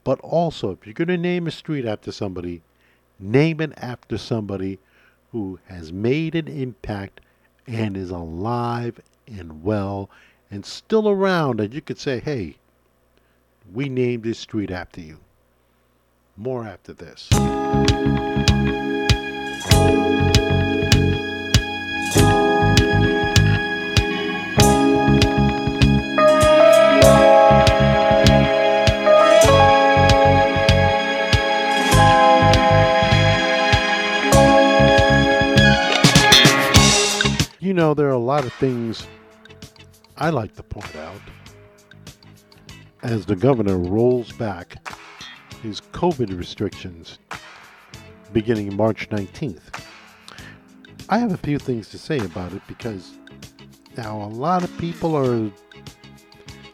But 0.03 0.19
also, 0.22 0.72
if 0.72 0.86
you're 0.86 0.93
going 0.93 1.08
to 1.08 1.17
name 1.17 1.48
a 1.48 1.51
street 1.51 1.86
after 1.86 2.12
somebody, 2.12 2.62
name 3.19 3.62
it 3.62 3.74
after 3.77 4.17
somebody 4.17 4.79
who 5.31 5.60
has 5.65 5.91
made 5.91 6.36
an 6.36 6.48
impact 6.48 7.22
and 7.67 7.96
is 7.96 8.10
alive 8.10 9.00
and 9.38 9.63
well 9.63 10.09
and 10.51 10.65
still 10.65 11.09
around 11.09 11.59
and 11.59 11.74
you 11.74 11.81
could 11.81 12.00
say, 12.00 12.19
hey, 12.19 12.55
we 13.74 13.89
named 13.89 14.24
this 14.24 14.39
street 14.39 14.71
after 14.71 15.01
you. 15.01 15.19
More 16.38 16.65
after 16.65 16.93
this. 16.93 17.29
Know, 37.79 37.93
there 37.93 38.07
are 38.07 38.12
a 38.12 38.17
lot 38.17 38.45
of 38.45 38.51
things 38.53 39.07
I 40.17 40.29
like 40.31 40.53
to 40.57 40.63
point 40.63 40.95
out 40.98 41.21
as 43.03 43.25
the 43.25 43.36
governor 43.36 43.77
rolls 43.77 44.33
back 44.33 44.86
his 45.63 45.79
COVID 45.79 46.38
restrictions 46.38 47.19
beginning 48.33 48.75
March 48.75 49.09
19th. 49.09 49.81
I 51.07 51.19
have 51.19 51.31
a 51.31 51.38
few 51.38 51.57
things 51.57 51.88
to 51.89 51.98
say 51.98 52.19
about 52.19 52.51
it 52.51 52.62
because 52.67 53.17
now 53.95 54.21
a 54.24 54.27
lot 54.27 54.63
of 54.63 54.77
people 54.77 55.15
are 55.15 55.50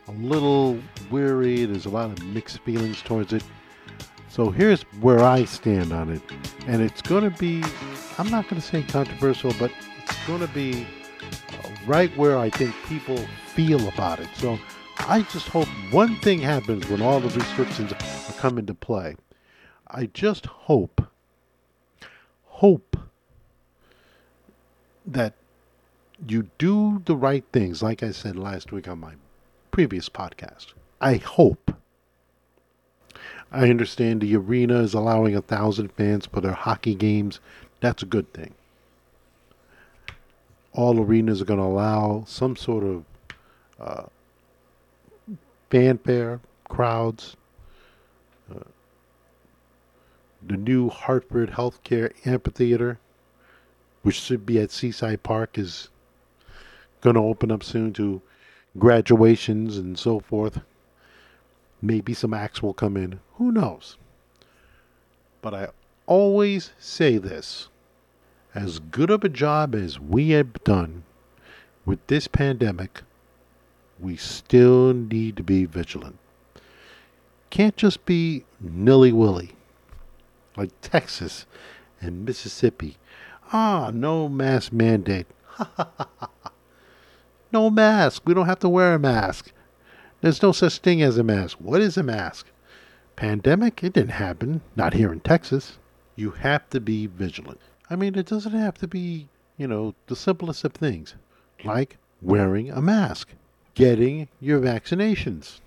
a 0.08 0.12
little 0.12 0.80
weary. 1.12 1.66
There's 1.66 1.86
a 1.86 1.90
lot 1.90 2.10
of 2.10 2.26
mixed 2.26 2.60
feelings 2.62 3.02
towards 3.04 3.32
it. 3.32 3.44
So 4.28 4.50
here's 4.50 4.82
where 5.02 5.22
I 5.22 5.46
stand 5.46 5.94
on 5.94 6.10
it. 6.10 6.22
And 6.66 6.82
it's 6.82 7.04
going 7.04 7.32
to 7.32 7.38
be, 7.38 7.64
I'm 8.18 8.30
not 8.32 8.50
going 8.50 8.60
to 8.60 8.68
say 8.68 8.82
controversial, 8.82 9.54
but 9.60 9.72
going 10.28 10.42
to 10.42 10.48
be 10.48 10.86
right 11.86 12.16
where 12.18 12.38
I 12.38 12.50
think 12.50 12.74
people 12.88 13.18
feel 13.48 13.88
about 13.88 14.20
it. 14.20 14.30
So 14.36 14.60
I 15.00 15.22
just 15.24 15.48
hope 15.48 15.68
one 15.92 16.16
thing 16.18 16.40
happens 16.40 16.88
when 16.90 17.02
all 17.02 17.20
the 17.20 17.30
restrictions 17.30 17.94
come 18.38 18.58
into 18.58 18.74
play. 18.74 19.16
I 19.88 20.08
just 20.08 20.46
hope, 20.46 21.02
hope 22.46 22.98
that 25.06 25.34
you 26.28 26.50
do 26.58 27.02
the 27.06 27.16
right 27.16 27.44
things, 27.54 27.84
like 27.84 28.02
I 28.02 28.12
said 28.12 28.36
last 28.36 28.72
week 28.72 28.88
on 28.88 29.00
my 29.00 29.14
previous 29.72 30.10
podcast. 30.10 30.74
I 31.00 31.16
hope. 31.16 31.76
I 33.52 33.70
understand 33.70 34.22
the 34.22 34.36
arena 34.36 34.80
is 34.80 34.94
allowing 34.94 35.36
a 35.36 35.42
thousand 35.42 35.92
fans 35.94 36.26
for 36.26 36.42
their 36.42 36.54
hockey 36.54 36.96
games. 36.96 37.40
That's 37.80 38.02
a 38.02 38.08
good 38.08 38.34
thing. 38.34 38.54
All 40.76 41.00
arenas 41.00 41.42
are 41.42 41.46
going 41.46 41.60
to 41.60 41.66
allow 41.66 42.26
some 42.28 42.56
sort 42.56 42.84
of 42.84 43.06
uh, 43.80 44.04
fanfare, 45.70 46.42
crowds. 46.70 47.36
Uh, 48.54 48.60
the 50.46 50.58
new 50.58 50.90
Hartford 50.90 51.52
Healthcare 51.52 52.12
Amphitheater 52.26 53.00
which 54.06 54.22
should 54.22 54.46
be 54.46 54.60
at 54.60 54.70
Seaside 54.70 55.24
Park, 55.24 55.58
is 55.58 55.90
going 57.02 57.16
to 57.16 57.22
open 57.24 57.52
up 57.52 57.64
soon 57.64 57.92
to 57.94 58.22
graduations 58.78 59.80
and 59.80 59.98
so 59.98 60.20
forth. 60.20 60.62
Maybe 61.82 62.14
some 62.14 62.32
acts 62.32 62.62
will 62.62 62.76
come 62.76 62.98
in. 62.98 63.20
Who 63.38 63.52
knows? 63.52 63.98
But 65.42 65.56
I 65.56 65.70
always 66.06 66.72
say 66.78 67.18
this 67.18 67.70
as 68.56 68.80
good 68.80 69.10
of 69.10 69.24
a 69.24 69.30
job 69.30 69.76
as 69.76 70.00
we 70.00 70.30
have 70.30 70.64
done 70.64 71.04
with 71.86 72.06
this 72.08 72.28
pandemic, 72.30 73.02
we 74.00 74.16
still 74.16 74.94
need 74.94 75.36
to 75.36 75.44
be 75.44 75.66
vigilant. 75.66 76.18
Can't 77.50 77.76
just 77.76 78.06
be 78.06 78.46
nilly 78.60 79.12
willy 79.12 79.52
like 80.56 80.72
Texas 80.82 81.46
and 82.00 82.24
Mississippi. 82.26 82.98
Ah, 83.52 83.92
no 83.94 84.30
mask 84.30 84.72
mandate. 84.72 85.28
no 87.52 87.70
mask. 87.70 88.24
We 88.26 88.34
don't 88.34 88.48
have 88.48 88.60
to 88.60 88.70
wear 88.70 88.96
a 88.96 89.00
mask. 89.00 89.52
There's 90.22 90.42
no 90.42 90.54
such 90.54 90.80
thing 90.80 91.02
as 91.02 91.18
a 91.18 91.24
mask. 91.24 91.58
What 91.60 91.82
is 91.82 91.98
a 91.98 92.04
mask? 92.04 92.48
Pandemic? 93.16 93.84
It 93.84 93.94
didn't 93.94 94.12
happen. 94.12 94.62
Not 94.76 94.94
here 94.94 95.12
in 95.12 95.20
Texas. 95.20 95.78
You 96.16 96.32
have 96.32 96.70
to 96.70 96.80
be 96.80 97.06
vigilant. 97.06 97.60
I 97.90 97.96
mean, 97.96 98.16
it 98.16 98.26
doesn't 98.26 98.54
have 98.54 98.78
to 98.80 98.88
be, 98.88 99.28
you 99.58 99.68
know, 99.68 99.94
the 100.08 100.16
simplest 100.16 100.64
of 100.64 100.74
things, 100.74 101.14
like 101.64 101.98
wearing 102.22 102.72
a 102.72 102.82
mask, 102.82 103.30
getting 103.76 104.28
your 104.40 104.60
vaccinations. 104.60 105.60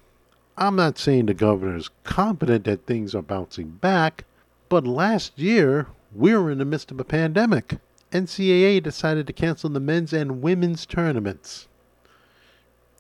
I'm 0.56 0.74
not 0.74 0.98
saying 0.98 1.26
the 1.26 1.34
governor 1.34 1.76
is 1.76 1.90
confident 2.02 2.64
that 2.64 2.86
things 2.86 3.14
are 3.14 3.22
bouncing 3.22 3.70
back, 3.70 4.24
but 4.68 4.86
last 4.86 5.38
year 5.38 5.86
we 6.12 6.34
were 6.34 6.50
in 6.50 6.58
the 6.58 6.64
midst 6.64 6.90
of 6.90 6.98
a 6.98 7.04
pandemic. 7.04 7.76
NCAA 8.10 8.82
decided 8.82 9.26
to 9.26 9.32
cancel 9.32 9.70
the 9.70 9.78
men's 9.78 10.12
and 10.12 10.42
women's 10.42 10.86
tournaments. 10.86 11.68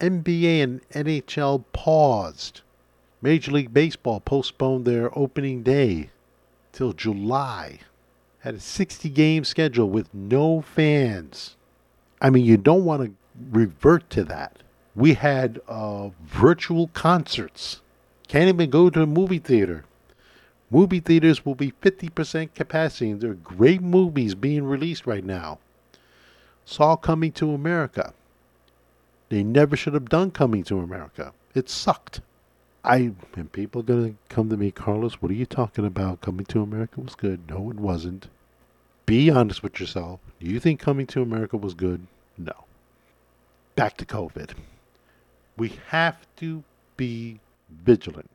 NBA 0.00 0.62
and 0.62 0.88
NHL 0.90 1.64
paused. 1.72 2.60
Major 3.20 3.50
League 3.50 3.74
Baseball 3.74 4.20
postponed 4.20 4.84
their 4.84 5.16
opening 5.18 5.64
day 5.64 6.10
till 6.70 6.92
July. 6.92 7.80
Had 8.48 8.54
a 8.54 8.60
60 8.60 9.10
game 9.10 9.44
schedule 9.44 9.90
with 9.90 10.14
no 10.14 10.62
fans. 10.62 11.56
I 12.18 12.30
mean, 12.30 12.46
you 12.46 12.56
don't 12.56 12.86
want 12.86 13.02
to 13.02 13.12
revert 13.50 14.08
to 14.08 14.24
that. 14.24 14.62
We 14.96 15.12
had 15.12 15.60
uh, 15.68 16.08
virtual 16.24 16.86
concerts. 16.94 17.82
Can't 18.26 18.48
even 18.48 18.70
go 18.70 18.88
to 18.88 19.02
a 19.02 19.06
movie 19.06 19.38
theater. 19.38 19.84
Movie 20.70 21.00
theaters 21.00 21.44
will 21.44 21.56
be 21.56 21.72
50% 21.72 22.54
capacity, 22.54 23.10
and 23.10 23.20
there 23.20 23.32
are 23.32 23.34
great 23.34 23.82
movies 23.82 24.34
being 24.34 24.64
released 24.64 25.06
right 25.06 25.26
now. 25.26 25.58
Saw 26.64 26.96
Coming 26.96 27.32
to 27.32 27.52
America. 27.52 28.14
They 29.28 29.44
never 29.44 29.76
should 29.76 29.92
have 29.92 30.08
done 30.08 30.30
Coming 30.30 30.64
to 30.64 30.78
America. 30.78 31.34
It 31.54 31.68
sucked. 31.68 32.22
I 32.82 33.12
and 33.36 33.52
people 33.52 33.82
are 33.82 33.84
gonna 33.84 34.14
come 34.30 34.48
to 34.48 34.56
me, 34.56 34.70
Carlos. 34.70 35.20
What 35.20 35.30
are 35.30 35.34
you 35.34 35.44
talking 35.44 35.84
about? 35.84 36.22
Coming 36.22 36.46
to 36.46 36.62
America 36.62 37.02
was 37.02 37.14
good. 37.14 37.40
No, 37.50 37.68
it 37.70 37.76
wasn't. 37.76 38.28
Be 39.08 39.30
honest 39.30 39.62
with 39.62 39.80
yourself. 39.80 40.20
Do 40.38 40.46
you 40.46 40.60
think 40.60 40.80
Coming 40.80 41.06
to 41.06 41.22
America 41.22 41.56
was 41.56 41.72
good? 41.72 42.06
No. 42.36 42.52
Back 43.74 43.96
to 43.96 44.04
COVID. 44.04 44.50
We 45.56 45.72
have 45.86 46.26
to 46.36 46.62
be 46.98 47.40
vigilant. 47.70 48.28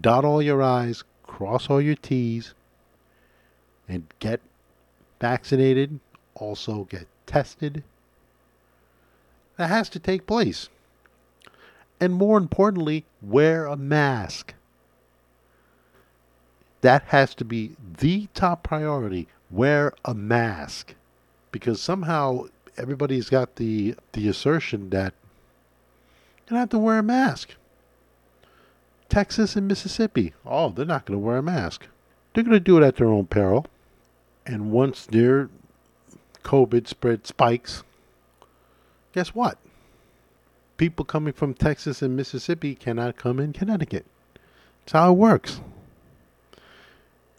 Dot 0.00 0.24
all 0.24 0.42
your 0.42 0.60
I's, 0.60 1.04
cross 1.22 1.70
all 1.70 1.80
your 1.80 1.94
T's, 1.94 2.52
and 3.88 4.12
get 4.18 4.40
vaccinated. 5.20 6.00
Also 6.34 6.88
get 6.90 7.06
tested. 7.24 7.84
That 9.56 9.68
has 9.68 9.88
to 9.90 10.00
take 10.00 10.26
place. 10.26 10.68
And 12.00 12.12
more 12.12 12.38
importantly, 12.38 13.04
wear 13.22 13.66
a 13.66 13.76
mask. 13.76 14.52
That 16.86 17.02
has 17.08 17.34
to 17.34 17.44
be 17.44 17.74
the 17.98 18.28
top 18.32 18.62
priority. 18.62 19.26
Wear 19.50 19.92
a 20.04 20.14
mask. 20.14 20.94
Because 21.50 21.82
somehow 21.82 22.44
everybody's 22.76 23.28
got 23.28 23.56
the 23.56 23.96
the 24.12 24.28
assertion 24.28 24.90
that 24.90 25.12
you 26.38 26.50
don't 26.50 26.60
have 26.60 26.68
to 26.68 26.78
wear 26.78 27.00
a 27.00 27.02
mask. 27.02 27.56
Texas 29.08 29.56
and 29.56 29.66
Mississippi, 29.66 30.32
oh, 30.46 30.68
they're 30.68 30.86
not 30.86 31.06
going 31.06 31.18
to 31.18 31.26
wear 31.26 31.38
a 31.38 31.42
mask. 31.42 31.88
They're 32.32 32.44
going 32.44 32.54
to 32.54 32.60
do 32.60 32.78
it 32.78 32.86
at 32.86 32.94
their 32.94 33.08
own 33.08 33.26
peril. 33.26 33.66
And 34.46 34.70
once 34.70 35.06
their 35.06 35.50
COVID 36.44 36.86
spread 36.86 37.26
spikes, 37.26 37.82
guess 39.12 39.34
what? 39.34 39.58
People 40.76 41.04
coming 41.04 41.32
from 41.32 41.52
Texas 41.52 42.00
and 42.00 42.14
Mississippi 42.14 42.76
cannot 42.76 43.16
come 43.16 43.40
in 43.40 43.52
Connecticut. 43.52 44.06
That's 44.84 44.92
how 44.92 45.10
it 45.10 45.16
works. 45.16 45.60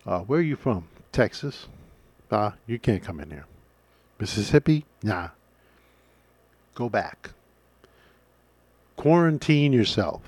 Uh, 0.08 0.22
where 0.22 0.40
are 0.40 0.44
you 0.44 0.56
from? 0.56 0.88
Texas? 1.12 1.68
Uh, 2.32 2.52
you 2.66 2.80
can't 2.80 3.04
come 3.04 3.20
in 3.20 3.30
here. 3.30 3.46
Mississippi? 4.20 4.86
Nah. 5.04 5.30
Go 6.76 6.88
back. 6.88 7.32
Quarantine 8.96 9.74
yourself. 9.74 10.22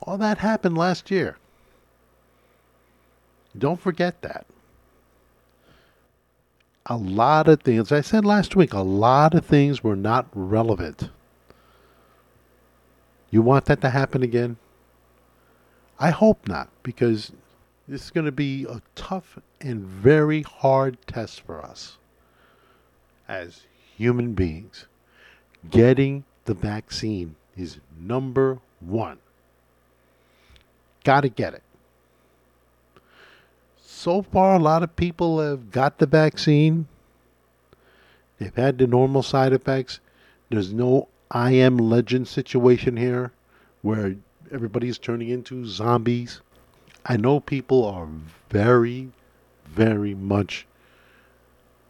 All 0.00 0.18
that 0.18 0.38
happened 0.38 0.76
last 0.76 1.10
year. 1.10 1.38
Don't 3.56 3.80
forget 3.80 4.20
that. 4.22 4.44
A 6.86 6.96
lot 6.96 7.48
of 7.48 7.62
things, 7.62 7.92
I 7.92 8.02
said 8.02 8.24
last 8.24 8.56
week, 8.56 8.74
a 8.74 8.80
lot 8.80 9.34
of 9.34 9.46
things 9.46 9.82
were 9.82 9.96
not 9.96 10.26
relevant. 10.34 11.08
You 13.30 13.40
want 13.40 13.64
that 13.66 13.80
to 13.80 13.90
happen 13.90 14.22
again? 14.22 14.58
I 15.98 16.10
hope 16.10 16.46
not, 16.46 16.68
because 16.82 17.32
this 17.86 18.04
is 18.04 18.10
going 18.10 18.26
to 18.26 18.32
be 18.32 18.64
a 18.64 18.80
tough 18.94 19.38
and 19.60 19.84
very 19.84 20.42
hard 20.42 20.96
test 21.06 21.42
for 21.42 21.64
us 21.64 21.98
as 23.28 23.62
human 23.96 24.32
beings. 24.32 24.86
Getting 25.70 26.24
the 26.44 26.54
vaccine 26.54 27.36
is 27.56 27.78
number 27.98 28.58
one. 28.80 29.18
Got 31.04 31.22
to 31.22 31.28
get 31.28 31.54
it. 31.54 31.62
So 33.76 34.22
far, 34.22 34.56
a 34.56 34.58
lot 34.58 34.82
of 34.82 34.96
people 34.96 35.40
have 35.40 35.70
got 35.70 35.98
the 35.98 36.06
vaccine. 36.06 36.86
They've 38.38 38.54
had 38.54 38.78
the 38.78 38.86
normal 38.86 39.22
side 39.22 39.52
effects. 39.52 40.00
There's 40.50 40.72
no 40.72 41.08
I 41.30 41.52
am 41.52 41.78
legend 41.78 42.28
situation 42.28 42.96
here 42.96 43.32
where 43.82 44.16
everybody's 44.52 44.98
turning 44.98 45.28
into 45.28 45.66
zombies. 45.66 46.40
I 47.06 47.16
know 47.16 47.40
people 47.40 47.84
are 47.84 48.08
very, 48.50 49.10
very 49.66 50.14
much 50.14 50.66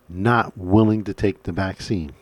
not 0.08 0.56
willing 0.58 1.04
to 1.04 1.14
take 1.14 1.44
the 1.44 1.52
vaccine. 1.52 2.12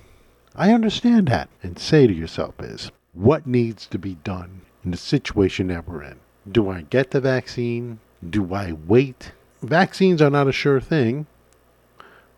I 0.55 0.72
understand 0.72 1.28
that 1.28 1.48
and 1.62 1.78
say 1.78 2.07
to 2.07 2.12
yourself 2.12 2.61
is 2.61 2.90
what 3.14 3.46
needs 3.46 3.87
to 3.87 3.98
be 3.98 4.16
done 4.16 4.62
in 4.85 4.90
the 4.90 4.96
situation 4.96 5.68
that 5.68 5.88
we're 5.88 6.02
in? 6.02 6.18
Do 6.50 6.68
I 6.68 6.83
get 6.83 7.11
the 7.11 7.20
vaccine? 7.20 8.00
Do 8.28 8.52
I 8.55 8.72
wait? 8.72 9.33
Vaccines 9.62 10.20
are 10.20 10.31
not 10.31 10.48
a 10.48 10.52
sure 10.52 10.81
thing. 10.81 11.26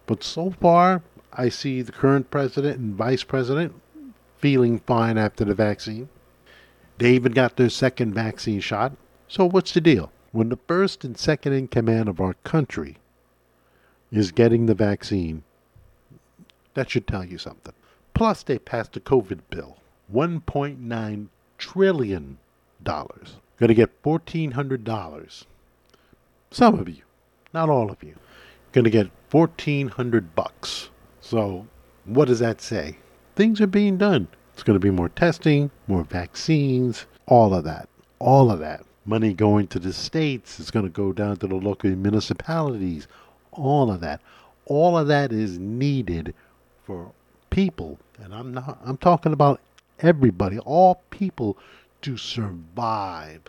But 0.07 0.23
so 0.23 0.51
far, 0.51 1.03
I 1.33 1.49
see 1.49 1.83
the 1.83 1.93
current 1.93 2.31
president 2.31 2.79
and 2.79 2.95
vice 2.95 3.25
president 3.25 3.75
feeling 4.39 4.79
fine 4.81 5.17
after 5.17 5.45
the 5.45 5.55
vaccine. 5.55 6.09
They 6.99 7.13
even 7.13 7.33
got 7.33 7.57
their 7.57 7.71
second 7.71 8.15
vaccine 8.15 8.61
shot. 8.61 8.93
So 9.27 9.47
what's 9.47 9.73
the 9.73 9.81
deal? 9.81 10.13
When 10.35 10.49
the 10.49 10.59
first 10.67 11.05
and 11.05 11.17
second 11.17 11.53
in 11.53 11.69
command 11.69 12.09
of 12.09 12.21
our 12.21 12.35
country 12.43 12.97
is 14.11 14.33
getting 14.33 14.67
the 14.67 14.75
vaccine, 14.75 15.45
that 16.75 16.91
should 16.91 17.07
tell 17.07 17.25
you 17.25 17.39
something. 17.39 17.73
Plus, 18.15 18.43
they 18.43 18.59
passed 18.59 18.97
a 18.97 19.01
COVID 19.01 19.43
bill, 19.49 19.77
$1.9 20.13 21.29
trillion. 21.57 22.39
Going 22.85 23.09
to 23.61 23.75
get 23.75 24.03
$1,400. 24.03 25.45
Some 26.51 26.81
of 26.81 26.89
you, 26.89 27.03
not 27.53 27.71
all 27.71 27.93
of 27.93 28.03
you, 28.03 28.17
going 28.73 28.83
to 28.83 28.91
get 28.91 29.13
1400 29.31 30.35
bucks. 30.35 30.91
So, 31.21 31.69
what 32.07 32.27
does 32.27 32.41
that 32.41 32.61
say? 32.61 32.99
Things 33.37 33.61
are 33.61 33.69
being 33.69 33.99
done. 33.99 34.27
It's 34.53 34.65
going 34.65 34.75
to 34.75 34.85
be 34.85 34.91
more 34.91 35.11
testing, 35.11 35.71
more 35.87 36.03
vaccines, 36.03 37.07
all 37.27 37.55
of 37.55 37.63
that. 37.63 37.89
All 38.19 38.51
of 38.51 38.59
that. 38.59 38.85
Money 39.05 39.35
going 39.35 39.67
to 39.69 39.79
the 39.79 39.93
states. 39.93 40.59
It's 40.59 40.71
going 40.71 40.87
to 40.87 40.91
go 40.91 41.13
down 41.13 41.37
to 41.39 41.47
the 41.47 41.55
local 41.57 41.91
municipalities. 41.91 43.07
All 43.53 43.91
of 43.91 44.01
that. 44.01 44.21
All 44.67 44.97
of 44.97 45.09
that 45.09 45.31
is 45.33 45.59
needed 45.59 46.35
for 46.85 47.13
people, 47.51 47.99
and 48.19 48.35
I'm 48.35 48.53
not 48.53 48.79
I'm 48.85 48.97
talking 48.97 49.33
about 49.33 49.61
everybody, 50.01 50.59
all 50.59 51.03
people 51.11 51.57
to 52.03 52.17
survive. 52.17 53.43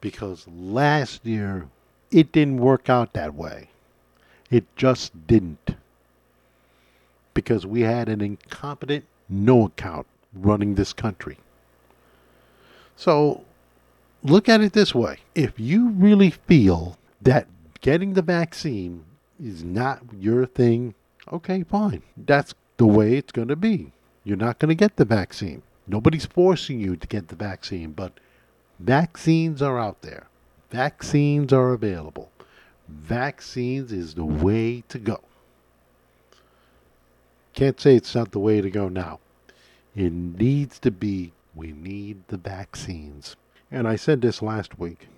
Because 0.00 0.46
last 0.48 1.24
year, 1.24 1.68
it 2.10 2.32
didn't 2.32 2.56
work 2.56 2.90
out 2.90 3.12
that 3.12 3.34
way. 3.34 3.68
It 4.50 4.64
just 4.76 5.26
didn't. 5.26 5.76
Because 7.34 7.64
we 7.64 7.82
had 7.82 8.08
an 8.08 8.20
incompetent 8.20 9.04
no 9.28 9.66
account 9.66 10.06
running 10.34 10.74
this 10.74 10.92
country. 10.92 11.38
So, 13.02 13.42
look 14.22 14.48
at 14.48 14.60
it 14.60 14.74
this 14.74 14.94
way 14.94 15.18
if 15.34 15.58
you 15.58 15.88
really 15.88 16.30
feel 16.30 16.96
that 17.20 17.48
getting 17.80 18.14
the 18.14 18.22
vaccine 18.22 19.02
is 19.42 19.64
not 19.64 20.02
your 20.16 20.46
thing, 20.46 20.94
okay, 21.32 21.64
fine. 21.64 22.04
That's 22.16 22.54
the 22.76 22.86
way 22.86 23.16
it's 23.16 23.32
going 23.32 23.48
to 23.48 23.56
be. 23.56 23.90
You're 24.22 24.36
not 24.36 24.60
going 24.60 24.68
to 24.68 24.76
get 24.76 24.94
the 24.94 25.04
vaccine. 25.04 25.62
Nobody's 25.88 26.26
forcing 26.26 26.78
you 26.78 26.94
to 26.94 27.08
get 27.08 27.26
the 27.26 27.34
vaccine, 27.34 27.90
but 27.90 28.12
vaccines 28.78 29.60
are 29.62 29.80
out 29.80 30.02
there. 30.02 30.28
Vaccines 30.70 31.52
are 31.52 31.72
available. 31.72 32.30
Vaccines 32.88 33.90
is 33.90 34.14
the 34.14 34.24
way 34.24 34.84
to 34.90 35.00
go. 35.00 35.18
Can't 37.52 37.80
say 37.80 37.96
it's 37.96 38.14
not 38.14 38.30
the 38.30 38.38
way 38.38 38.60
to 38.60 38.70
go 38.70 38.88
now. 38.88 39.18
It 39.96 40.12
needs 40.12 40.78
to 40.78 40.92
be. 40.92 41.32
We 41.54 41.72
need 41.72 42.22
the 42.28 42.36
vaccines. 42.36 43.36
And 43.70 43.86
I 43.86 43.96
said 43.96 44.20
this 44.20 44.42
last 44.42 44.78
week. 44.78 45.08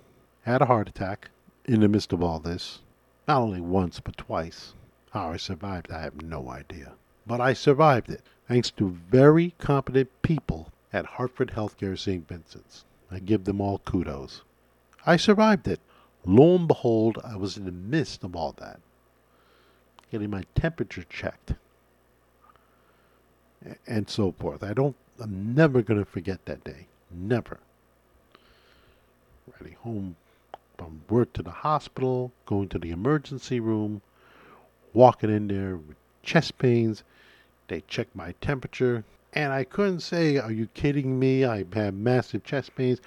Had 0.43 0.61
a 0.61 0.65
heart 0.65 0.89
attack 0.89 1.29
in 1.65 1.79
the 1.79 1.87
midst 1.87 2.13
of 2.13 2.21
all 2.21 2.39
this. 2.39 2.79
Not 3.27 3.41
only 3.41 3.61
once, 3.61 3.99
but 3.99 4.17
twice. 4.17 4.73
How 5.11 5.31
I 5.31 5.37
survived, 5.37 5.91
I 5.91 6.01
have 6.01 6.21
no 6.21 6.49
idea. 6.49 6.93
But 7.25 7.41
I 7.41 7.53
survived 7.53 8.09
it 8.09 8.21
thanks 8.47 8.69
to 8.71 8.97
very 9.09 9.55
competent 9.57 10.09
people 10.21 10.71
at 10.93 11.05
Hartford 11.05 11.51
Healthcare 11.55 11.97
St. 11.97 12.27
Vincent's. 12.27 12.85
I 13.09 13.19
give 13.19 13.45
them 13.45 13.61
all 13.61 13.79
kudos. 13.79 14.41
I 15.05 15.17
survived 15.17 15.67
it. 15.67 15.79
Lo 16.25 16.55
and 16.55 16.67
behold, 16.67 17.19
I 17.23 17.35
was 17.35 17.57
in 17.57 17.65
the 17.65 17.71
midst 17.71 18.23
of 18.23 18.35
all 18.35 18.53
that, 18.57 18.79
getting 20.11 20.31
my 20.31 20.43
temperature 20.55 21.05
checked, 21.07 21.53
and 23.85 24.09
so 24.09 24.31
forth. 24.31 24.63
I 24.63 24.73
don't. 24.73 24.95
I'm 25.19 25.55
never 25.55 25.81
going 25.81 25.99
to 25.99 26.05
forget 26.05 26.45
that 26.45 26.63
day. 26.63 26.87
Never. 27.11 27.59
Riding 29.59 29.77
home 29.77 30.15
from 30.77 31.01
work 31.09 31.31
to 31.33 31.43
the 31.43 31.51
hospital, 31.51 32.31
going 32.45 32.67
to 32.69 32.79
the 32.79 32.91
emergency 32.91 33.59
room, 33.59 34.01
walking 34.93 35.29
in 35.29 35.47
there 35.47 35.77
with 35.77 35.95
chest 36.21 36.57
pains. 36.57 37.03
They 37.67 37.81
checked 37.87 38.15
my 38.15 38.33
temperature, 38.41 39.03
and 39.33 39.53
I 39.53 39.63
couldn't 39.63 40.01
say, 40.01 40.37
Are 40.37 40.51
you 40.51 40.67
kidding 40.73 41.17
me? 41.17 41.45
I 41.45 41.65
have 41.73 41.93
massive 41.93 42.43
chest 42.43 42.75
pains. 42.75 42.99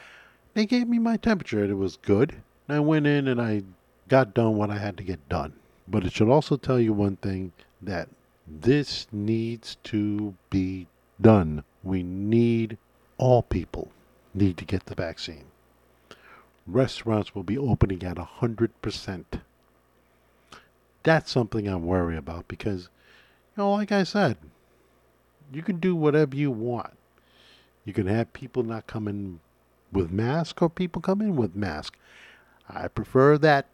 They 0.54 0.66
gave 0.66 0.88
me 0.88 0.98
my 0.98 1.16
temperature, 1.16 1.62
and 1.62 1.70
it 1.70 1.76
was 1.76 1.98
good. 1.98 2.34
And 2.68 2.76
I 2.76 2.80
went 2.80 3.06
in 3.06 3.28
and 3.28 3.40
I 3.40 3.62
got 4.08 4.34
done 4.34 4.56
what 4.56 4.70
I 4.70 4.78
had 4.78 4.96
to 4.96 5.02
get 5.02 5.28
done. 5.28 5.52
But 5.86 6.04
it 6.04 6.12
should 6.12 6.28
also 6.28 6.56
tell 6.56 6.80
you 6.80 6.92
one 6.92 7.16
thing 7.16 7.52
that 7.82 8.08
this 8.46 9.06
needs 9.12 9.76
to 9.84 10.34
be 10.50 10.86
done. 11.20 11.64
We 11.88 12.02
need, 12.02 12.78
all 13.16 13.42
people 13.42 13.90
need 14.34 14.56
to 14.58 14.64
get 14.64 14.86
the 14.86 14.94
vaccine 14.94 15.44
restaurants 16.68 17.34
will 17.34 17.42
be 17.42 17.58
opening 17.58 18.04
at 18.04 18.16
100%. 18.16 19.24
That's 21.02 21.30
something 21.30 21.66
I'm 21.66 21.86
worried 21.86 22.18
about 22.18 22.46
because, 22.46 22.88
you 23.56 23.62
know, 23.62 23.72
like 23.72 23.90
I 23.90 24.04
said, 24.04 24.36
you 25.52 25.62
can 25.62 25.78
do 25.78 25.96
whatever 25.96 26.36
you 26.36 26.50
want. 26.50 26.92
You 27.84 27.94
can 27.94 28.06
have 28.06 28.32
people 28.34 28.62
not 28.62 28.86
come 28.86 29.08
in 29.08 29.40
with 29.90 30.10
mask 30.10 30.60
or 30.60 30.68
people 30.68 31.00
come 31.00 31.22
in 31.22 31.34
with 31.36 31.56
mask. 31.56 31.96
I 32.68 32.88
prefer 32.88 33.38
that 33.38 33.66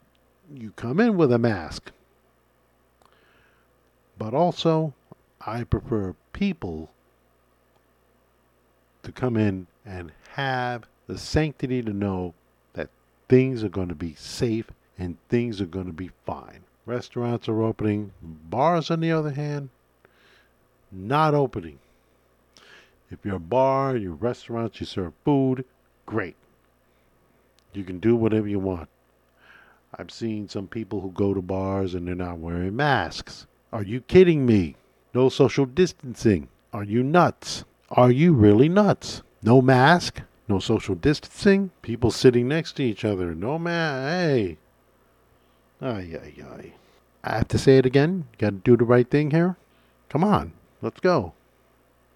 you 0.53 0.71
come 0.71 1.01
in 1.01 1.17
with 1.17 1.33
a 1.33 1.37
mask. 1.37 1.91
But 4.17 4.33
also, 4.33 4.93
I 5.41 5.65
prefer 5.65 6.15
people 6.31 6.91
to 9.05 9.11
come 9.11 9.37
in 9.37 9.67
and 9.85 10.11
have 10.33 10.85
the 11.07 11.17
sanctity 11.17 11.81
to 11.81 11.93
know 11.93 12.33
that 12.73 12.89
things 13.29 13.63
are 13.63 13.69
going 13.69 13.87
to 13.87 13.95
be 13.95 14.15
safe 14.15 14.69
and 14.97 15.17
things 15.29 15.61
are 15.61 15.65
going 15.65 15.85
to 15.85 15.93
be 15.93 16.11
fine. 16.25 16.61
Restaurants 16.85 17.47
are 17.47 17.63
opening. 17.63 18.11
Bars, 18.21 18.91
on 18.91 18.99
the 18.99 19.11
other 19.11 19.31
hand, 19.31 19.69
not 20.91 21.33
opening. 21.33 21.79
If 23.11 23.19
you're 23.23 23.35
a 23.35 23.39
bar, 23.39 23.95
you're 23.95 24.13
restaurants, 24.13 24.79
you 24.79 24.85
serve 24.85 25.13
food, 25.23 25.65
great. 26.05 26.35
You 27.73 27.83
can 27.83 27.99
do 27.99 28.15
whatever 28.15 28.47
you 28.47 28.59
want. 28.59 28.89
I've 29.97 30.11
seen 30.11 30.49
some 30.49 30.67
people 30.67 31.01
who 31.01 31.11
go 31.11 31.33
to 31.33 31.41
bars 31.41 31.93
and 31.93 32.07
they're 32.07 32.15
not 32.15 32.39
wearing 32.39 32.75
masks. 32.75 33.45
Are 33.71 33.83
you 33.83 34.01
kidding 34.01 34.45
me? 34.45 34.75
No 35.13 35.29
social 35.29 35.65
distancing. 35.65 36.49
Are 36.73 36.83
you 36.83 37.03
nuts? 37.03 37.63
Are 37.91 38.11
you 38.11 38.33
really 38.33 38.67
nuts? 38.67 39.21
No 39.43 39.61
mask? 39.61 40.21
No 40.47 40.57
social 40.57 40.95
distancing. 40.95 41.69
People 41.83 42.09
sitting 42.09 42.47
next 42.47 42.73
to 42.73 42.83
each 42.83 43.05
other. 43.05 43.35
No 43.35 43.59
man. 43.59 44.07
Hey. 44.07 44.57
Ay, 45.81 46.17
ay, 46.19 46.33
ay. 46.43 46.73
I 47.23 47.37
have 47.37 47.47
to 47.49 47.59
say 47.59 47.77
it 47.77 47.85
again. 47.85 48.25
Got 48.39 48.49
to 48.49 48.55
do 48.55 48.75
the 48.77 48.85
right 48.85 49.09
thing 49.09 49.29
here. 49.31 49.55
Come 50.09 50.23
on. 50.23 50.53
Let's 50.81 50.99
go. 50.99 51.33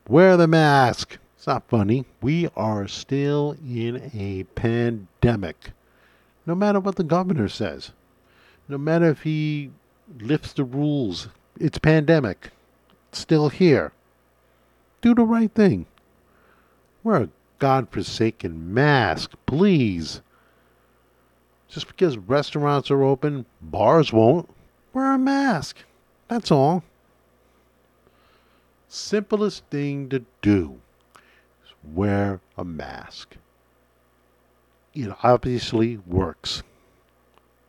Wear 0.08 0.38
the 0.38 0.48
mask. 0.48 1.20
It's 1.38 1.46
not 1.46 1.68
funny. 1.68 2.06
We 2.22 2.50
are 2.56 2.88
still 2.88 3.56
in 3.64 4.10
a 4.14 4.44
pandemic. 4.56 5.72
No 6.48 6.56
matter 6.56 6.80
what 6.80 6.96
the 6.96 7.04
governor 7.04 7.48
says. 7.48 7.92
No 8.68 8.80
matter 8.80 9.10
if 9.10 9.22
he 9.22 9.70
lifts 10.20 10.54
the 10.54 10.64
rules. 10.64 11.30
It's 11.60 11.78
pandemic. 11.78 12.50
It's 13.10 13.20
still 13.20 13.50
here. 13.50 13.92
Do 15.02 15.16
the 15.16 15.24
right 15.24 15.52
thing. 15.54 15.86
Wear 17.04 17.24
a 17.24 17.30
God-forsaken 17.60 18.74
mask, 18.74 19.32
please. 19.46 20.22
Just 21.68 21.88
because 21.88 22.18
restaurants 22.18 22.90
are 22.90 23.04
open, 23.04 23.46
bars 23.62 24.12
won't. 24.12 24.50
Wear 24.94 25.14
a 25.14 25.18
mask. 25.20 25.78
That's 26.28 26.52
all. 26.52 26.84
Simplest 28.88 29.64
thing 29.66 30.10
to 30.10 30.26
do 30.42 30.80
is 31.64 31.74
wear 31.84 32.42
a 32.58 32.66
mask. 32.66 33.38
It 34.96 35.14
obviously 35.24 35.98
works. 35.98 36.64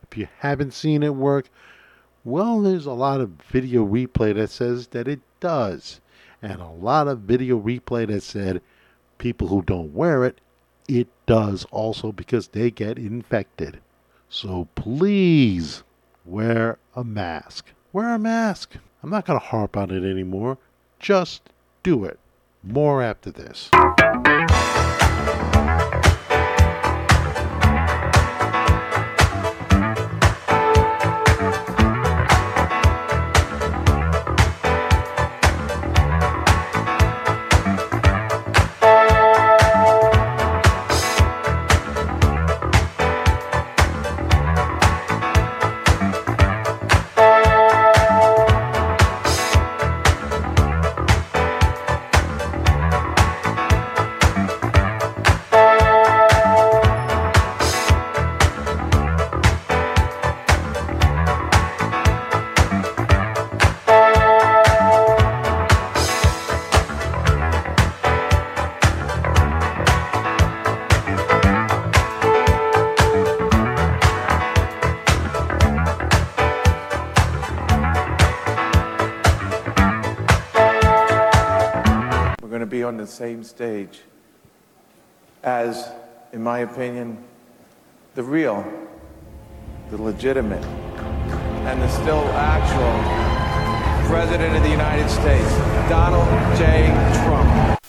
If 0.03 0.17
you 0.17 0.27
haven't 0.39 0.73
seen 0.73 1.03
it 1.03 1.15
work, 1.15 1.49
well, 2.23 2.59
there's 2.61 2.87
a 2.87 2.91
lot 2.91 3.21
of 3.21 3.29
video 3.49 3.85
replay 3.85 4.33
that 4.35 4.49
says 4.49 4.87
that 4.87 5.07
it 5.07 5.21
does. 5.39 6.01
And 6.41 6.59
a 6.59 6.69
lot 6.69 7.07
of 7.07 7.19
video 7.19 7.59
replay 7.59 8.07
that 8.07 8.23
said 8.23 8.61
people 9.17 9.47
who 9.47 9.61
don't 9.61 9.93
wear 9.93 10.25
it, 10.25 10.39
it 10.87 11.07
does 11.25 11.65
also 11.71 12.11
because 12.11 12.49
they 12.49 12.71
get 12.71 12.97
infected. 12.97 13.79
So 14.29 14.67
please 14.75 15.83
wear 16.25 16.79
a 16.95 17.03
mask. 17.03 17.71
Wear 17.93 18.15
a 18.15 18.19
mask. 18.19 18.75
I'm 19.03 19.09
not 19.09 19.25
going 19.25 19.39
to 19.39 19.45
harp 19.45 19.77
on 19.77 19.91
it 19.91 20.09
anymore. 20.09 20.57
Just 20.99 21.49
do 21.83 22.05
it. 22.05 22.19
More 22.63 23.01
after 23.01 23.31
this. 23.31 23.69
Same 83.11 83.43
stage 83.43 83.99
as, 85.43 85.91
in 86.31 86.41
my 86.41 86.59
opinion, 86.59 87.21
the 88.15 88.23
real, 88.23 88.65
the 89.89 90.01
legitimate, 90.01 90.63
and 90.63 91.81
the 91.81 91.89
still 91.89 92.23
actual 92.33 93.31
President 94.07 94.55
of 94.55 94.63
the 94.63 94.69
United 94.69 95.09
States, 95.09 95.49
Donald 95.89 96.27
J. 96.57 96.87
Trump. 97.23 97.79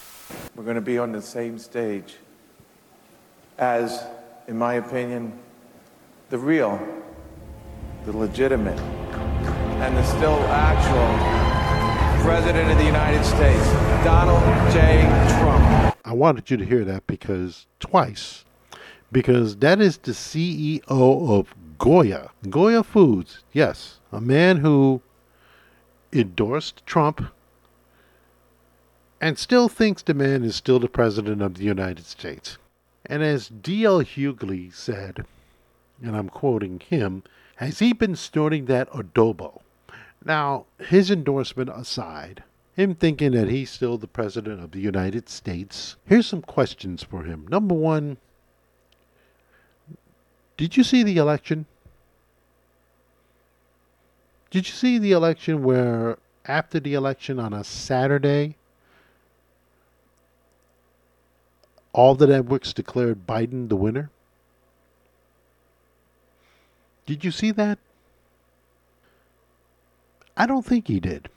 We're 0.54 0.64
going 0.64 0.76
to 0.76 0.80
be 0.80 0.98
on 0.98 1.12
the 1.12 1.22
same 1.22 1.58
stage 1.58 2.16
as, 3.58 4.04
in 4.48 4.58
my 4.58 4.74
opinion, 4.74 5.38
the 6.30 6.38
real, 6.38 6.80
the 8.04 8.16
legitimate, 8.16 8.78
and 8.78 9.96
the 9.96 10.04
still 10.04 10.38
actual 10.48 11.41
President 12.22 12.70
of 12.70 12.78
the 12.78 12.84
United 12.84 13.24
States, 13.24 13.66
Donald 14.04 14.42
J. 14.72 15.02
Trump. 15.40 15.96
I 16.04 16.12
wanted 16.12 16.50
you 16.52 16.56
to 16.56 16.64
hear 16.64 16.84
that 16.84 17.06
because 17.08 17.66
twice. 17.80 18.44
Because 19.10 19.56
that 19.56 19.80
is 19.80 19.98
the 19.98 20.12
CEO 20.12 20.80
of 20.88 21.52
Goya. 21.78 22.30
Goya 22.48 22.84
Foods. 22.84 23.42
Yes, 23.52 23.98
a 24.12 24.20
man 24.20 24.58
who 24.58 25.02
endorsed 26.12 26.86
Trump 26.86 27.24
and 29.20 29.36
still 29.36 29.68
thinks 29.68 30.02
the 30.02 30.14
man 30.14 30.44
is 30.44 30.54
still 30.54 30.78
the 30.78 30.88
president 30.88 31.42
of 31.42 31.54
the 31.54 31.64
United 31.64 32.06
States. 32.06 32.56
And 33.04 33.24
as 33.24 33.48
D.L. 33.48 34.02
Hughley 34.02 34.72
said, 34.72 35.26
and 36.00 36.16
I'm 36.16 36.28
quoting 36.28 36.80
him, 36.88 37.24
has 37.56 37.80
he 37.80 37.92
been 37.92 38.14
snorting 38.14 38.66
that 38.66 38.88
adobo? 38.90 39.62
Now, 40.24 40.66
his 40.78 41.10
endorsement 41.10 41.70
aside, 41.70 42.44
him 42.74 42.94
thinking 42.94 43.32
that 43.32 43.48
he's 43.48 43.70
still 43.70 43.98
the 43.98 44.06
president 44.06 44.62
of 44.62 44.70
the 44.70 44.80
United 44.80 45.28
States, 45.28 45.96
here's 46.06 46.26
some 46.26 46.42
questions 46.42 47.02
for 47.02 47.24
him. 47.24 47.46
Number 47.48 47.74
one, 47.74 48.18
did 50.56 50.76
you 50.76 50.84
see 50.84 51.02
the 51.02 51.16
election? 51.16 51.66
Did 54.50 54.68
you 54.68 54.74
see 54.74 54.98
the 54.98 55.12
election 55.12 55.62
where 55.64 56.18
after 56.46 56.78
the 56.78 56.94
election 56.94 57.38
on 57.38 57.52
a 57.52 57.64
Saturday, 57.64 58.56
all 61.92 62.14
the 62.14 62.26
networks 62.26 62.72
declared 62.72 63.26
Biden 63.26 63.68
the 63.68 63.76
winner? 63.76 64.10
Did 67.06 67.24
you 67.24 67.30
see 67.30 67.50
that? 67.52 67.78
I 70.36 70.46
don't 70.46 70.64
think 70.64 70.88
he 70.88 71.00
did. 71.00 71.28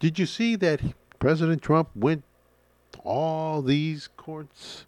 Did 0.00 0.18
you 0.18 0.26
see 0.26 0.56
that 0.56 0.80
President 1.18 1.62
Trump 1.62 1.88
went 1.94 2.22
to 2.92 2.98
all 3.00 3.62
these 3.62 4.08
courts 4.16 4.86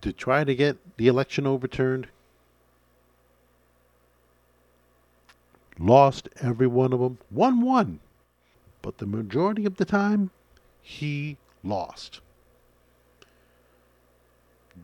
to 0.00 0.12
try 0.12 0.44
to 0.44 0.54
get 0.54 0.76
the 0.96 1.08
election 1.08 1.46
overturned? 1.46 2.08
Lost 5.78 6.28
every 6.40 6.66
one 6.66 6.92
of 6.92 7.00
them. 7.00 7.18
Won 7.30 7.60
one. 7.60 8.00
But 8.80 8.98
the 8.98 9.06
majority 9.06 9.66
of 9.66 9.76
the 9.76 9.84
time, 9.84 10.30
he 10.80 11.36
lost. 11.62 12.20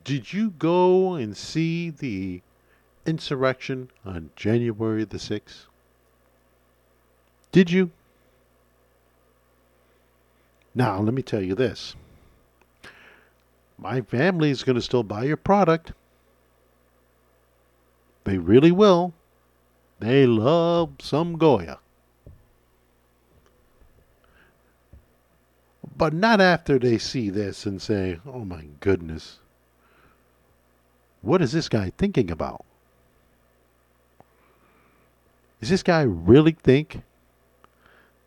Did 0.05 0.33
you 0.33 0.51
go 0.51 1.14
and 1.14 1.37
see 1.37 1.90
the 1.90 2.42
insurrection 3.07 3.91
on 4.05 4.31
January 4.37 5.05
the 5.05 5.19
6th? 5.19 5.67
Did 7.51 7.71
you? 7.71 7.91
Now, 10.75 11.01
let 11.01 11.12
me 11.12 11.23
tell 11.23 11.43
you 11.43 11.55
this. 11.55 11.95
My 13.77 14.01
family 14.01 14.51
is 14.51 14.62
going 14.62 14.77
to 14.77 14.83
still 14.83 15.03
buy 15.03 15.25
your 15.25 15.37
product. 15.37 15.93
They 18.25 18.38
really 18.38 18.73
will. 18.73 19.12
They 19.99 20.27
love 20.27 20.93
some 21.01 21.37
Goya. 21.37 21.79
But 25.97 26.15
not 26.15 26.41
after 26.41 26.79
they 26.79 26.99
see 26.99 27.29
this 27.29 27.67
and 27.67 27.83
say, 27.83 28.19
oh 28.27 28.45
my 28.45 28.67
goodness, 28.81 29.41
what 31.21 31.43
is 31.43 31.53
this 31.53 31.69
guy 31.69 31.93
thinking 31.97 32.31
about? 32.31 32.65
Does 35.62 35.70
this 35.70 35.85
guy 35.85 36.03
really 36.03 36.57
think 36.61 37.03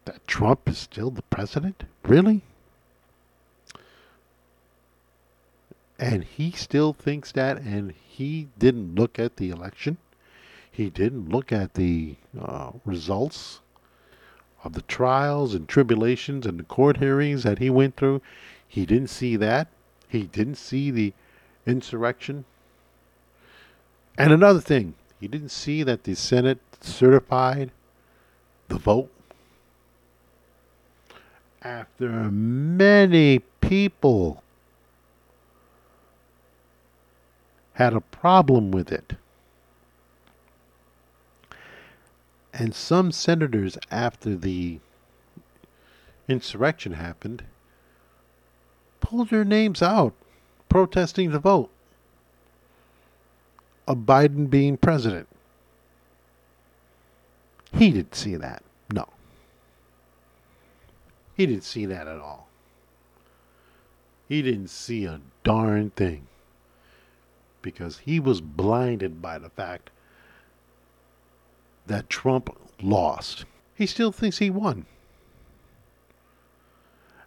that 0.05 0.25
Trump 0.25 0.69
is 0.69 0.77
still 0.77 1.11
the 1.11 1.21
president? 1.23 1.83
Really? 2.03 2.43
And 5.99 6.23
he 6.23 6.51
still 6.51 6.93
thinks 6.93 7.33
that, 7.33 7.57
and 7.57 7.91
he 7.91 8.47
didn't 8.57 8.95
look 8.95 9.19
at 9.19 9.35
the 9.35 9.49
election? 9.49 9.97
He 10.71 10.89
didn't 10.89 11.27
look 11.27 11.51
at 11.51 11.73
the 11.73 12.15
uh, 12.39 12.71
results 12.85 13.59
of 14.63 14.71
the 14.71 14.83
trials 14.83 15.53
and 15.53 15.67
tribulations 15.67 16.45
and 16.45 16.57
the 16.57 16.63
court 16.63 16.97
hearings 16.97 17.43
that 17.43 17.59
he 17.59 17.69
went 17.69 17.97
through. 17.97 18.21
He 18.65 18.85
didn't 18.85 19.09
see 19.09 19.35
that. 19.35 19.67
He 20.07 20.23
didn't 20.23 20.55
see 20.55 20.89
the 20.89 21.11
insurrection. 21.65 22.45
And 24.17 24.31
another 24.31 24.61
thing, 24.61 24.93
he 25.25 25.29
didn't 25.29 25.49
see 25.49 25.81
that 25.81 26.03
the 26.03 26.13
Senate 26.13 26.59
certified 26.81 27.71
the 28.67 28.77
vote 28.77 29.09
after 31.63 32.29
many 32.29 33.39
people 33.59 34.43
had 37.73 37.91
a 37.91 38.01
problem 38.01 38.69
with 38.69 38.91
it. 38.91 39.13
And 42.53 42.75
some 42.75 43.11
senators, 43.11 43.79
after 43.89 44.35
the 44.35 44.79
insurrection 46.27 46.93
happened, 46.93 47.45
pulled 48.99 49.31
their 49.31 49.43
names 49.43 49.81
out 49.81 50.13
protesting 50.69 51.31
the 51.31 51.39
vote 51.39 51.71
of 53.87 53.99
Biden 53.99 54.49
being 54.49 54.77
president. 54.77 55.27
He 57.73 57.91
didn't 57.91 58.15
see 58.15 58.35
that. 58.35 58.63
No. 58.91 59.07
He 61.35 61.45
didn't 61.45 61.63
see 61.63 61.85
that 61.85 62.07
at 62.07 62.19
all. 62.19 62.47
He 64.27 64.41
didn't 64.41 64.69
see 64.69 65.05
a 65.05 65.21
darn 65.43 65.91
thing 65.91 66.27
because 67.61 67.99
he 67.99 68.19
was 68.19 68.41
blinded 68.41 69.21
by 69.21 69.37
the 69.37 69.49
fact 69.49 69.89
that 71.85 72.09
Trump 72.09 72.55
lost. 72.81 73.45
He 73.75 73.85
still 73.85 74.11
thinks 74.11 74.37
he 74.37 74.49
won. 74.49 74.85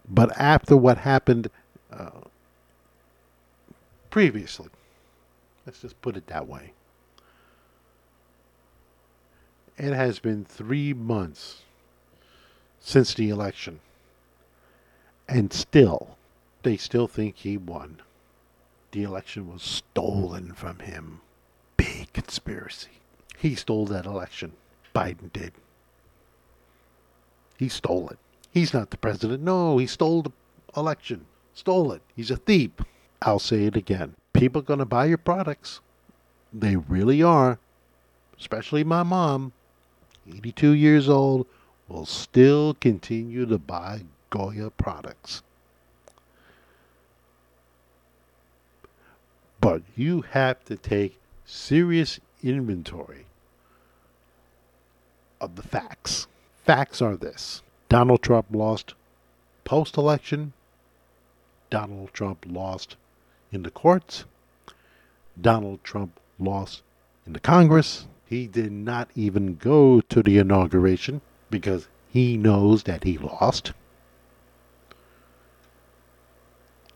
But 0.09 0.33
after 0.39 0.77
what 0.77 0.99
happened 0.99 1.51
uh, 1.93 2.11
previously, 4.11 4.69
let's 5.69 5.83
just 5.83 6.01
put 6.01 6.17
it 6.17 6.27
that 6.29 6.49
way, 6.49 6.73
it 9.77 9.93
has 9.93 10.19
been 10.19 10.43
three 10.43 10.95
months 10.95 11.61
since 12.81 13.13
the 13.13 13.29
election. 13.29 13.79
And 15.29 15.53
still, 15.53 16.17
they 16.63 16.79
still 16.79 17.07
think 17.07 17.37
he 17.37 17.59
won. 17.59 18.01
The 18.93 19.03
election 19.03 19.53
was 19.53 19.63
stolen 19.63 20.55
from 20.55 20.79
him. 20.79 21.21
Big 21.77 22.15
conspiracy. 22.15 23.03
He 23.37 23.55
stole 23.55 23.85
that 23.87 24.07
election. 24.07 24.53
Biden 24.95 25.31
did. 25.35 25.53
He 27.59 27.69
stole 27.69 28.09
it. 28.09 28.19
He's 28.51 28.73
not 28.73 28.89
the 28.89 28.97
president. 28.97 29.43
No, 29.43 29.77
he 29.77 29.87
stole 29.87 30.23
the 30.23 30.33
election. 30.75 31.27
Stole 31.53 31.93
it. 31.93 32.01
He's 32.17 32.31
a 32.31 32.37
thief. 32.37 32.71
I'll 33.21 33.39
say 33.39 33.65
it 33.65 33.77
again. 33.77 34.15
People 34.33 34.63
going 34.63 34.79
to 34.79 34.85
buy 34.85 35.07
your 35.07 35.19
products. 35.19 35.81
They 36.53 36.77
really 36.77 37.23
are. 37.23 37.59
Especially 38.39 38.85
my 38.85 39.03
mom, 39.03 39.53
82 40.29 40.71
years 40.71 41.09
old, 41.09 41.47
will 41.89 42.07
still 42.07 42.75
continue 42.75 43.47
to 43.47 43.59
buy 43.59 44.03
Goya 44.31 44.71
products. 44.71 45.43
But 49.61 49.83
you 49.97 50.23
have 50.23 50.65
to 50.67 50.77
take 50.77 51.19
serious 51.45 52.21
inventory 52.43 53.27
of 55.41 55.57
the 55.57 55.63
facts. 55.63 56.27
Facts 56.65 57.03
are 57.03 57.17
this 57.17 57.63
Donald 57.89 58.23
Trump 58.23 58.47
lost 58.53 58.95
post 59.65 59.97
election, 59.97 60.53
Donald 61.71 62.13
Trump 62.13 62.45
lost 62.49 62.97
in 63.53 63.63
the 63.63 63.71
courts, 63.71 64.25
Donald 65.41 65.83
Trump 65.85 66.19
lost 66.39 66.83
in 67.27 67.33
the 67.33 67.41
Congress. 67.41 68.07
He 68.25 68.47
did 68.47 68.73
not 68.73 69.09
even 69.15 69.57
go 69.57 70.01
to 70.03 70.23
the 70.23 70.39
inauguration 70.39 71.21
because 71.51 71.89
he 72.09 72.37
knows 72.37 72.83
that 72.85 73.05
he 73.05 73.17
lost. 73.19 73.73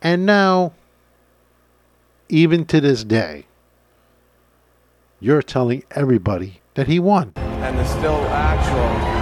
And 0.02 0.26
now, 0.26 0.72
even 2.28 2.64
to 2.66 2.80
this 2.80 3.04
day, 3.04 3.46
you're 5.20 5.42
telling 5.42 5.84
everybody 5.92 6.60
that 6.74 6.88
he 6.88 6.98
won. 6.98 7.32
And 7.36 7.78
the 7.78 7.84
still 7.84 8.24
actual 8.26 9.21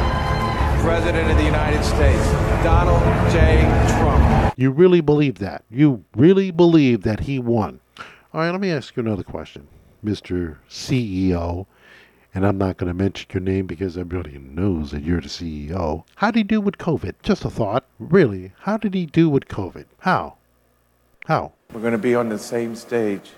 President 0.90 1.30
of 1.30 1.36
the 1.36 1.44
United 1.44 1.84
States, 1.84 2.32
Donald 2.64 3.00
J. 3.30 3.60
Trump. 4.00 4.52
You 4.56 4.72
really 4.72 5.00
believe 5.00 5.38
that? 5.38 5.62
You 5.70 6.04
really 6.16 6.50
believe 6.50 7.04
that 7.04 7.20
he 7.20 7.38
won? 7.38 7.78
All 8.34 8.40
right, 8.40 8.50
let 8.50 8.60
me 8.60 8.72
ask 8.72 8.96
you 8.96 9.04
another 9.04 9.22
question, 9.22 9.68
Mr. 10.04 10.56
CEO. 10.68 11.66
And 12.34 12.44
I'm 12.44 12.58
not 12.58 12.76
going 12.76 12.88
to 12.88 12.94
mention 12.94 13.28
your 13.32 13.40
name 13.40 13.68
because 13.68 13.96
everybody 13.96 14.38
knows 14.38 14.90
that 14.90 15.04
you're 15.04 15.20
the 15.20 15.28
CEO. 15.28 16.02
How 16.16 16.32
did 16.32 16.38
he 16.38 16.42
do 16.42 16.60
with 16.60 16.78
COVID? 16.78 17.14
Just 17.22 17.44
a 17.44 17.50
thought. 17.50 17.84
Really, 18.00 18.50
how 18.62 18.76
did 18.76 18.92
he 18.92 19.06
do 19.06 19.30
with 19.30 19.46
COVID? 19.46 19.84
How? 20.00 20.38
How? 21.26 21.52
We're 21.72 21.82
going 21.82 21.92
to 21.92 21.98
be 21.98 22.16
on 22.16 22.28
the 22.28 22.38
same 22.38 22.74
stage 22.74 23.30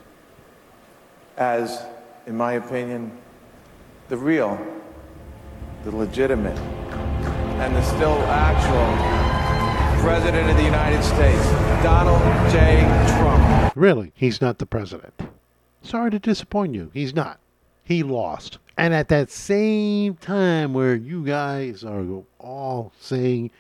as, 1.37 1.85
in 2.27 2.35
my 2.35 2.55
opinion, 2.55 3.13
the 4.09 4.17
real, 4.17 4.59
the 5.85 5.95
legitimate, 5.95 6.59
and 7.63 7.77
the 7.77 7.83
still 7.83 8.19
actual 8.27 10.03
President 10.03 10.51
of 10.51 10.57
the 10.57 10.65
United 10.65 11.01
States, 11.05 11.45
Donald 11.81 12.21
J. 12.51 12.81
Trump. 13.17 13.73
Really, 13.77 14.11
he's 14.17 14.41
not 14.41 14.59
the 14.59 14.67
president. 14.67 15.15
Sorry 15.81 16.11
to 16.11 16.19
disappoint 16.19 16.75
you. 16.75 16.91
He's 16.93 17.15
not. 17.15 17.39
He 17.85 18.03
lost. 18.03 18.59
And 18.77 18.93
at 18.93 19.07
that 19.11 19.31
same 19.31 20.17
time 20.17 20.75
where 20.75 20.97
you 20.97 21.25
guys 21.25 21.85
are 21.85 22.05
all 22.41 22.91
saying 22.99 23.53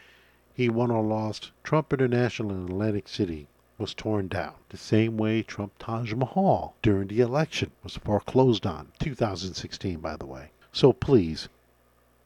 he 0.52 0.68
won 0.68 0.90
or 0.90 1.04
lost, 1.04 1.52
Trump 1.62 1.92
International 1.92 2.50
in 2.50 2.64
Atlantic 2.64 3.06
City 3.06 3.46
was 3.78 3.94
torn 3.94 4.26
down. 4.26 4.54
The 4.70 4.78
same 4.78 5.16
way 5.16 5.44
Trump 5.44 5.74
Taj 5.78 6.12
Mahal 6.12 6.74
during 6.82 7.06
the 7.06 7.20
election 7.20 7.70
was 7.84 7.98
foreclosed 7.98 8.66
on. 8.66 8.88
2016, 8.98 10.00
by 10.00 10.16
the 10.16 10.26
way. 10.26 10.50
So 10.72 10.92
please, 10.92 11.48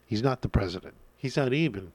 he's 0.07 0.23
not 0.23 0.41
the 0.41 0.49
president. 0.49 0.95
He's 1.17 1.37
not 1.37 1.53
even 1.53 1.91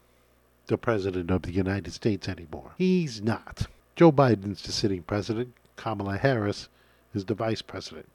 the 0.67 0.79
president 0.79 1.31
of 1.31 1.43
the 1.43 1.53
United 1.53 1.93
States 1.93 2.29
anymore. 2.29 2.73
He's 2.79 3.23
not. 3.23 3.67
Joe 3.95 4.13
Biden's 4.13 4.63
the 4.63 4.73
sitting 4.73 5.03
president. 5.03 5.55
Kamala 5.77 6.19
Harris 6.19 6.69
is 7.15 7.25
the 7.25 7.35
vice 7.35 7.63
president. 7.63 8.09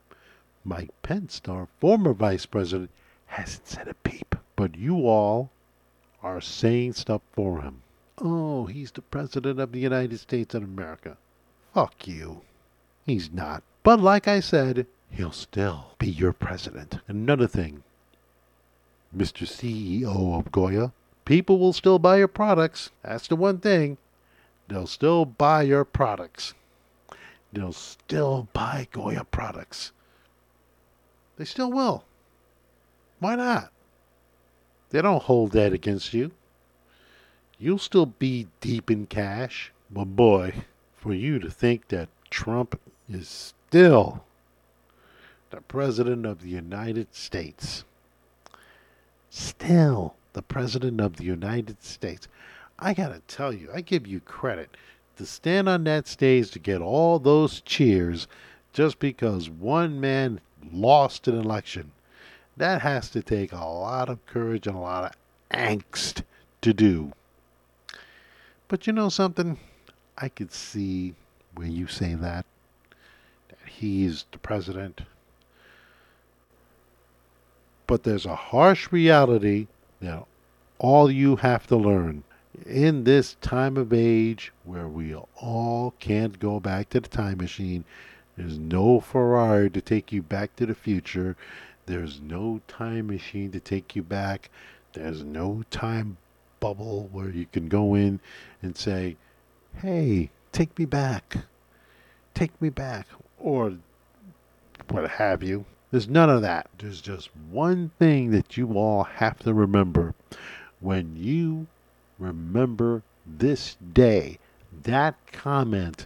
Mike 0.63 0.91
Pence, 1.03 1.41
our 1.47 1.67
former 1.79 2.13
vice 2.13 2.45
president, 2.45 2.89
hasn't 3.27 3.67
said 3.67 3.87
a 3.87 3.93
peep. 3.93 4.35
But 4.55 4.75
you 4.75 5.07
all 5.07 5.51
are 6.23 6.41
saying 6.41 6.93
stuff 6.93 7.21
for 7.31 7.61
him. 7.61 7.83
Oh, 8.17 8.65
he's 8.65 8.91
the 8.91 9.01
president 9.01 9.59
of 9.59 9.71
the 9.71 9.79
United 9.79 10.19
States 10.19 10.55
of 10.55 10.63
America. 10.63 11.17
Fuck 11.73 12.07
you. 12.07 12.41
He's 13.05 13.31
not. 13.31 13.63
But 13.83 14.01
like 14.01 14.27
I 14.27 14.39
said, 14.39 14.87
he'll 15.11 15.31
still 15.31 15.91
be 15.99 16.09
your 16.09 16.33
president. 16.33 16.99
Another 17.07 17.47
thing, 17.47 17.83
Mr. 19.15 19.47
CEO 19.47 20.37
of 20.37 20.51
Goya, 20.51 20.91
people 21.25 21.59
will 21.59 21.73
still 21.73 21.99
buy 21.99 22.17
your 22.17 22.27
products. 22.27 22.91
That's 23.03 23.27
the 23.27 23.35
one 23.35 23.59
thing. 23.59 23.97
They'll 24.67 24.87
still 24.87 25.25
buy 25.25 25.63
your 25.63 25.85
products. 25.85 26.53
They'll 27.53 27.73
still 27.73 28.47
buy 28.53 28.87
Goya 28.91 29.23
products. 29.23 29.91
They 31.37 31.45
still 31.45 31.71
will. 31.71 32.03
Why 33.19 33.35
not? 33.35 33.71
They 34.89 35.01
don't 35.01 35.23
hold 35.23 35.51
that 35.53 35.73
against 35.73 36.13
you. 36.13 36.31
You'll 37.59 37.79
still 37.79 38.05
be 38.05 38.47
deep 38.61 38.91
in 38.91 39.07
cash. 39.07 39.71
But 39.89 40.15
boy, 40.15 40.53
for 40.95 41.13
you 41.13 41.39
to 41.39 41.49
think 41.49 41.87
that 41.87 42.09
Trump 42.29 42.79
is 43.09 43.27
still 43.29 44.23
the 45.49 45.61
President 45.61 46.25
of 46.25 46.41
the 46.41 46.49
United 46.49 47.15
States, 47.15 47.85
still 49.29 50.15
the 50.33 50.41
President 50.41 51.01
of 51.01 51.17
the 51.17 51.23
United 51.23 51.83
States, 51.83 52.27
I 52.79 52.93
gotta 52.93 53.21
tell 53.27 53.51
you, 53.51 53.69
I 53.73 53.81
give 53.81 54.05
you 54.05 54.19
credit 54.19 54.75
to 55.17 55.25
stand 55.25 55.67
on 55.67 55.83
that 55.85 56.07
stage 56.07 56.51
to 56.51 56.59
get 56.59 56.81
all 56.81 57.19
those 57.19 57.61
cheers 57.61 58.27
just 58.71 58.99
because 58.99 59.49
one 59.49 59.99
man 59.99 60.39
lost 60.71 61.27
an 61.27 61.37
election. 61.37 61.91
That 62.55 62.81
has 62.81 63.09
to 63.11 63.21
take 63.21 63.51
a 63.51 63.65
lot 63.65 64.09
of 64.09 64.25
courage 64.25 64.67
and 64.67 64.75
a 64.75 64.79
lot 64.79 65.03
of 65.05 65.11
angst 65.51 66.23
to 66.61 66.73
do. 66.73 67.13
But 68.67 68.85
you 68.85 68.93
know 68.93 69.09
something? 69.09 69.57
I 70.17 70.29
could 70.29 70.51
see 70.51 71.15
where 71.55 71.67
you 71.67 71.87
say 71.87 72.13
that, 72.15 72.45
that 73.49 73.69
he's 73.69 74.25
the 74.31 74.39
president. 74.39 75.01
But 77.88 78.04
there's 78.04 78.26
a 78.26 78.36
harsh 78.36 78.91
reality 78.91 79.67
that 80.02 80.26
all 80.78 81.10
you 81.10 81.38
have 81.38 81.65
to 81.67 81.76
learn 81.76 82.23
in 82.65 83.04
this 83.04 83.36
time 83.41 83.78
of 83.78 83.93
age 83.93 84.52
where 84.65 84.88
we 84.88 85.15
all 85.15 85.93
can't 86.00 86.39
go 86.39 86.60
back 86.60 86.89
to 86.89 87.00
the 87.00 87.08
time 87.08 87.38
machine 87.38 87.86
there's 88.38 88.60
no 88.60 89.00
Ferrari 89.00 89.71
to 89.71 89.82
take 89.82 90.12
you 90.12 90.21
back 90.21 90.56
to 90.58 90.67
the 90.67 90.76
future. 90.76 91.36
There's 91.88 92.21
no 92.21 92.62
time 92.67 93.08
machine 93.08 93.52
to 93.52 93.60
take 93.60 93.95
you 93.95 94.04
back. 94.04 94.52
There's 94.93 95.23
no 95.23 95.63
time 95.71 96.17
bubble 96.60 97.10
where 97.12 97.30
you 97.30 97.47
can 97.52 97.67
go 97.67 97.95
in 97.95 98.19
and 98.62 98.78
say, 98.78 99.17
hey, 99.82 100.30
take 100.52 100.78
me 100.78 100.86
back. 100.86 101.38
Take 102.36 102.62
me 102.62 102.69
back. 102.69 103.08
Or 103.39 103.78
what 104.89 105.10
have 105.10 105.41
you. 105.41 105.65
There's 105.91 106.10
none 106.10 106.30
of 106.30 106.41
that. 106.41 106.69
There's 106.78 107.02
just 107.02 107.30
one 107.50 107.91
thing 107.97 108.32
that 108.32 108.58
you 108.58 108.73
all 108.73 109.04
have 109.04 109.39
to 109.39 109.54
remember. 109.54 110.15
When 110.80 111.15
you 111.15 111.67
remember 112.19 113.04
this 113.26 113.78
day, 113.93 114.39
that 114.84 115.15
comment 115.32 116.06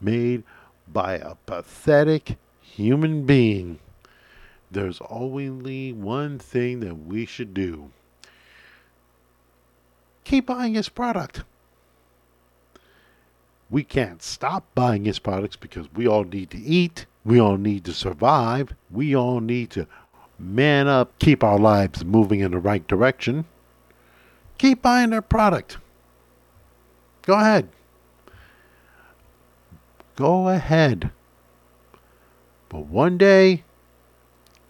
made 0.00 0.44
by 0.88 1.14
a 1.14 1.34
pathetic 1.46 2.36
human 2.60 3.26
being, 3.26 3.78
there's 4.70 5.00
only 5.10 5.92
one 5.92 6.38
thing 6.38 6.80
that 6.80 7.06
we 7.06 7.26
should 7.26 7.54
do 7.54 7.90
keep 10.26 10.46
buying 10.46 10.74
his 10.74 10.88
product. 10.88 11.44
We 13.68 13.82
can't 13.82 14.22
stop 14.22 14.64
buying 14.74 15.04
his 15.04 15.18
products 15.18 15.56
because 15.56 15.92
we 15.92 16.06
all 16.06 16.24
need 16.24 16.50
to 16.50 16.58
eat. 16.58 17.06
We 17.24 17.40
all 17.40 17.56
need 17.56 17.84
to 17.86 17.92
survive. 17.92 18.74
We 18.90 19.16
all 19.16 19.40
need 19.40 19.70
to 19.70 19.86
man 20.38 20.86
up, 20.86 21.18
keep 21.18 21.42
our 21.42 21.58
lives 21.58 22.04
moving 22.04 22.40
in 22.40 22.52
the 22.52 22.58
right 22.58 22.86
direction. 22.86 23.44
Keep 24.58 24.82
buying 24.82 25.10
their 25.10 25.22
product. 25.22 25.78
Go 27.22 27.34
ahead. 27.34 27.68
Go 30.14 30.48
ahead. 30.48 31.10
But 32.68 32.86
one 32.86 33.18
day, 33.18 33.64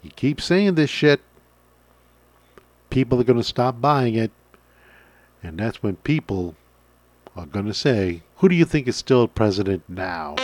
you 0.03 0.11
keep 0.15 0.41
saying 0.41 0.75
this 0.75 0.91
shit, 0.91 1.21
people 2.91 3.21
are 3.21 3.25
going 3.25 3.39
to 3.39 3.45
stop 3.45 3.81
buying 3.81 4.15
it. 4.15 4.33
And 5.43 5.59
that's 5.59 5.83
when 5.83 5.97
people 5.97 6.57
I'm 7.39 7.51
going 7.51 7.67
to 7.67 7.75
say, 7.75 8.23
who 8.37 8.49
do 8.49 8.55
you 8.55 8.65
think 8.65 8.89
is 8.89 8.97
still 8.97 9.29
president 9.29 9.83
now? 9.89 10.37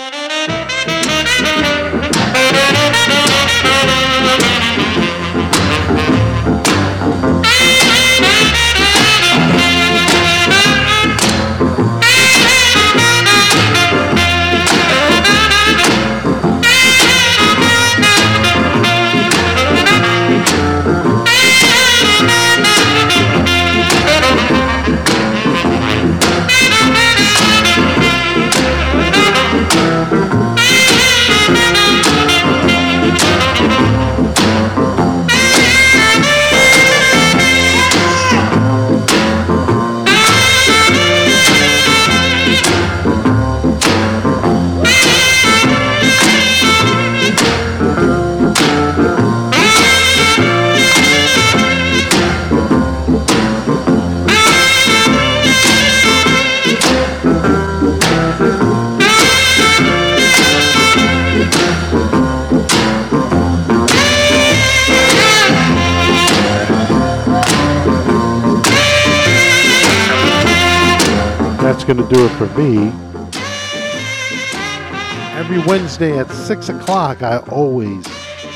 Wednesday 75.66 76.18
at 76.18 76.28
6 76.30 76.68
o'clock, 76.70 77.22
I 77.22 77.38
always 77.50 78.04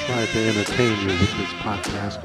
try 0.06 0.26
to 0.26 0.48
entertain 0.48 0.98
you 1.00 1.06
with 1.06 1.36
this 1.36 1.52
podcast. 1.60 2.22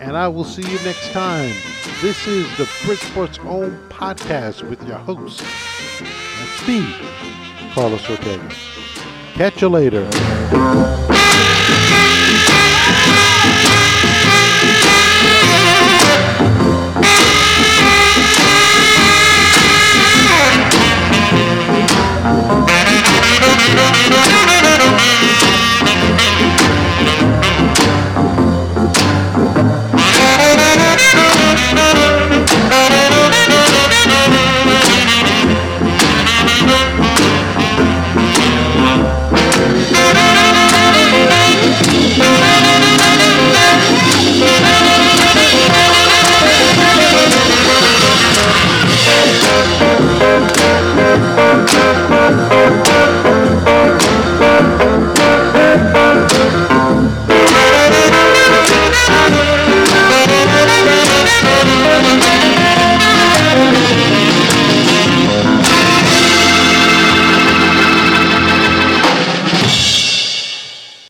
And 0.00 0.16
I 0.16 0.28
will 0.28 0.44
see 0.44 0.62
you 0.62 0.78
next 0.84 1.10
time. 1.10 1.52
This 2.00 2.26
is 2.28 2.46
the 2.56 2.64
Bridgeport's 2.84 3.38
own 3.40 3.76
podcast 3.88 4.62
with 4.68 4.86
your 4.86 4.98
host. 4.98 5.40
That's 5.40 6.68
me, 6.68 6.94
Carlos 7.72 8.08
Ortega. 8.08 8.50
Catch 9.34 9.62
you 9.62 9.68
later. 9.68 10.08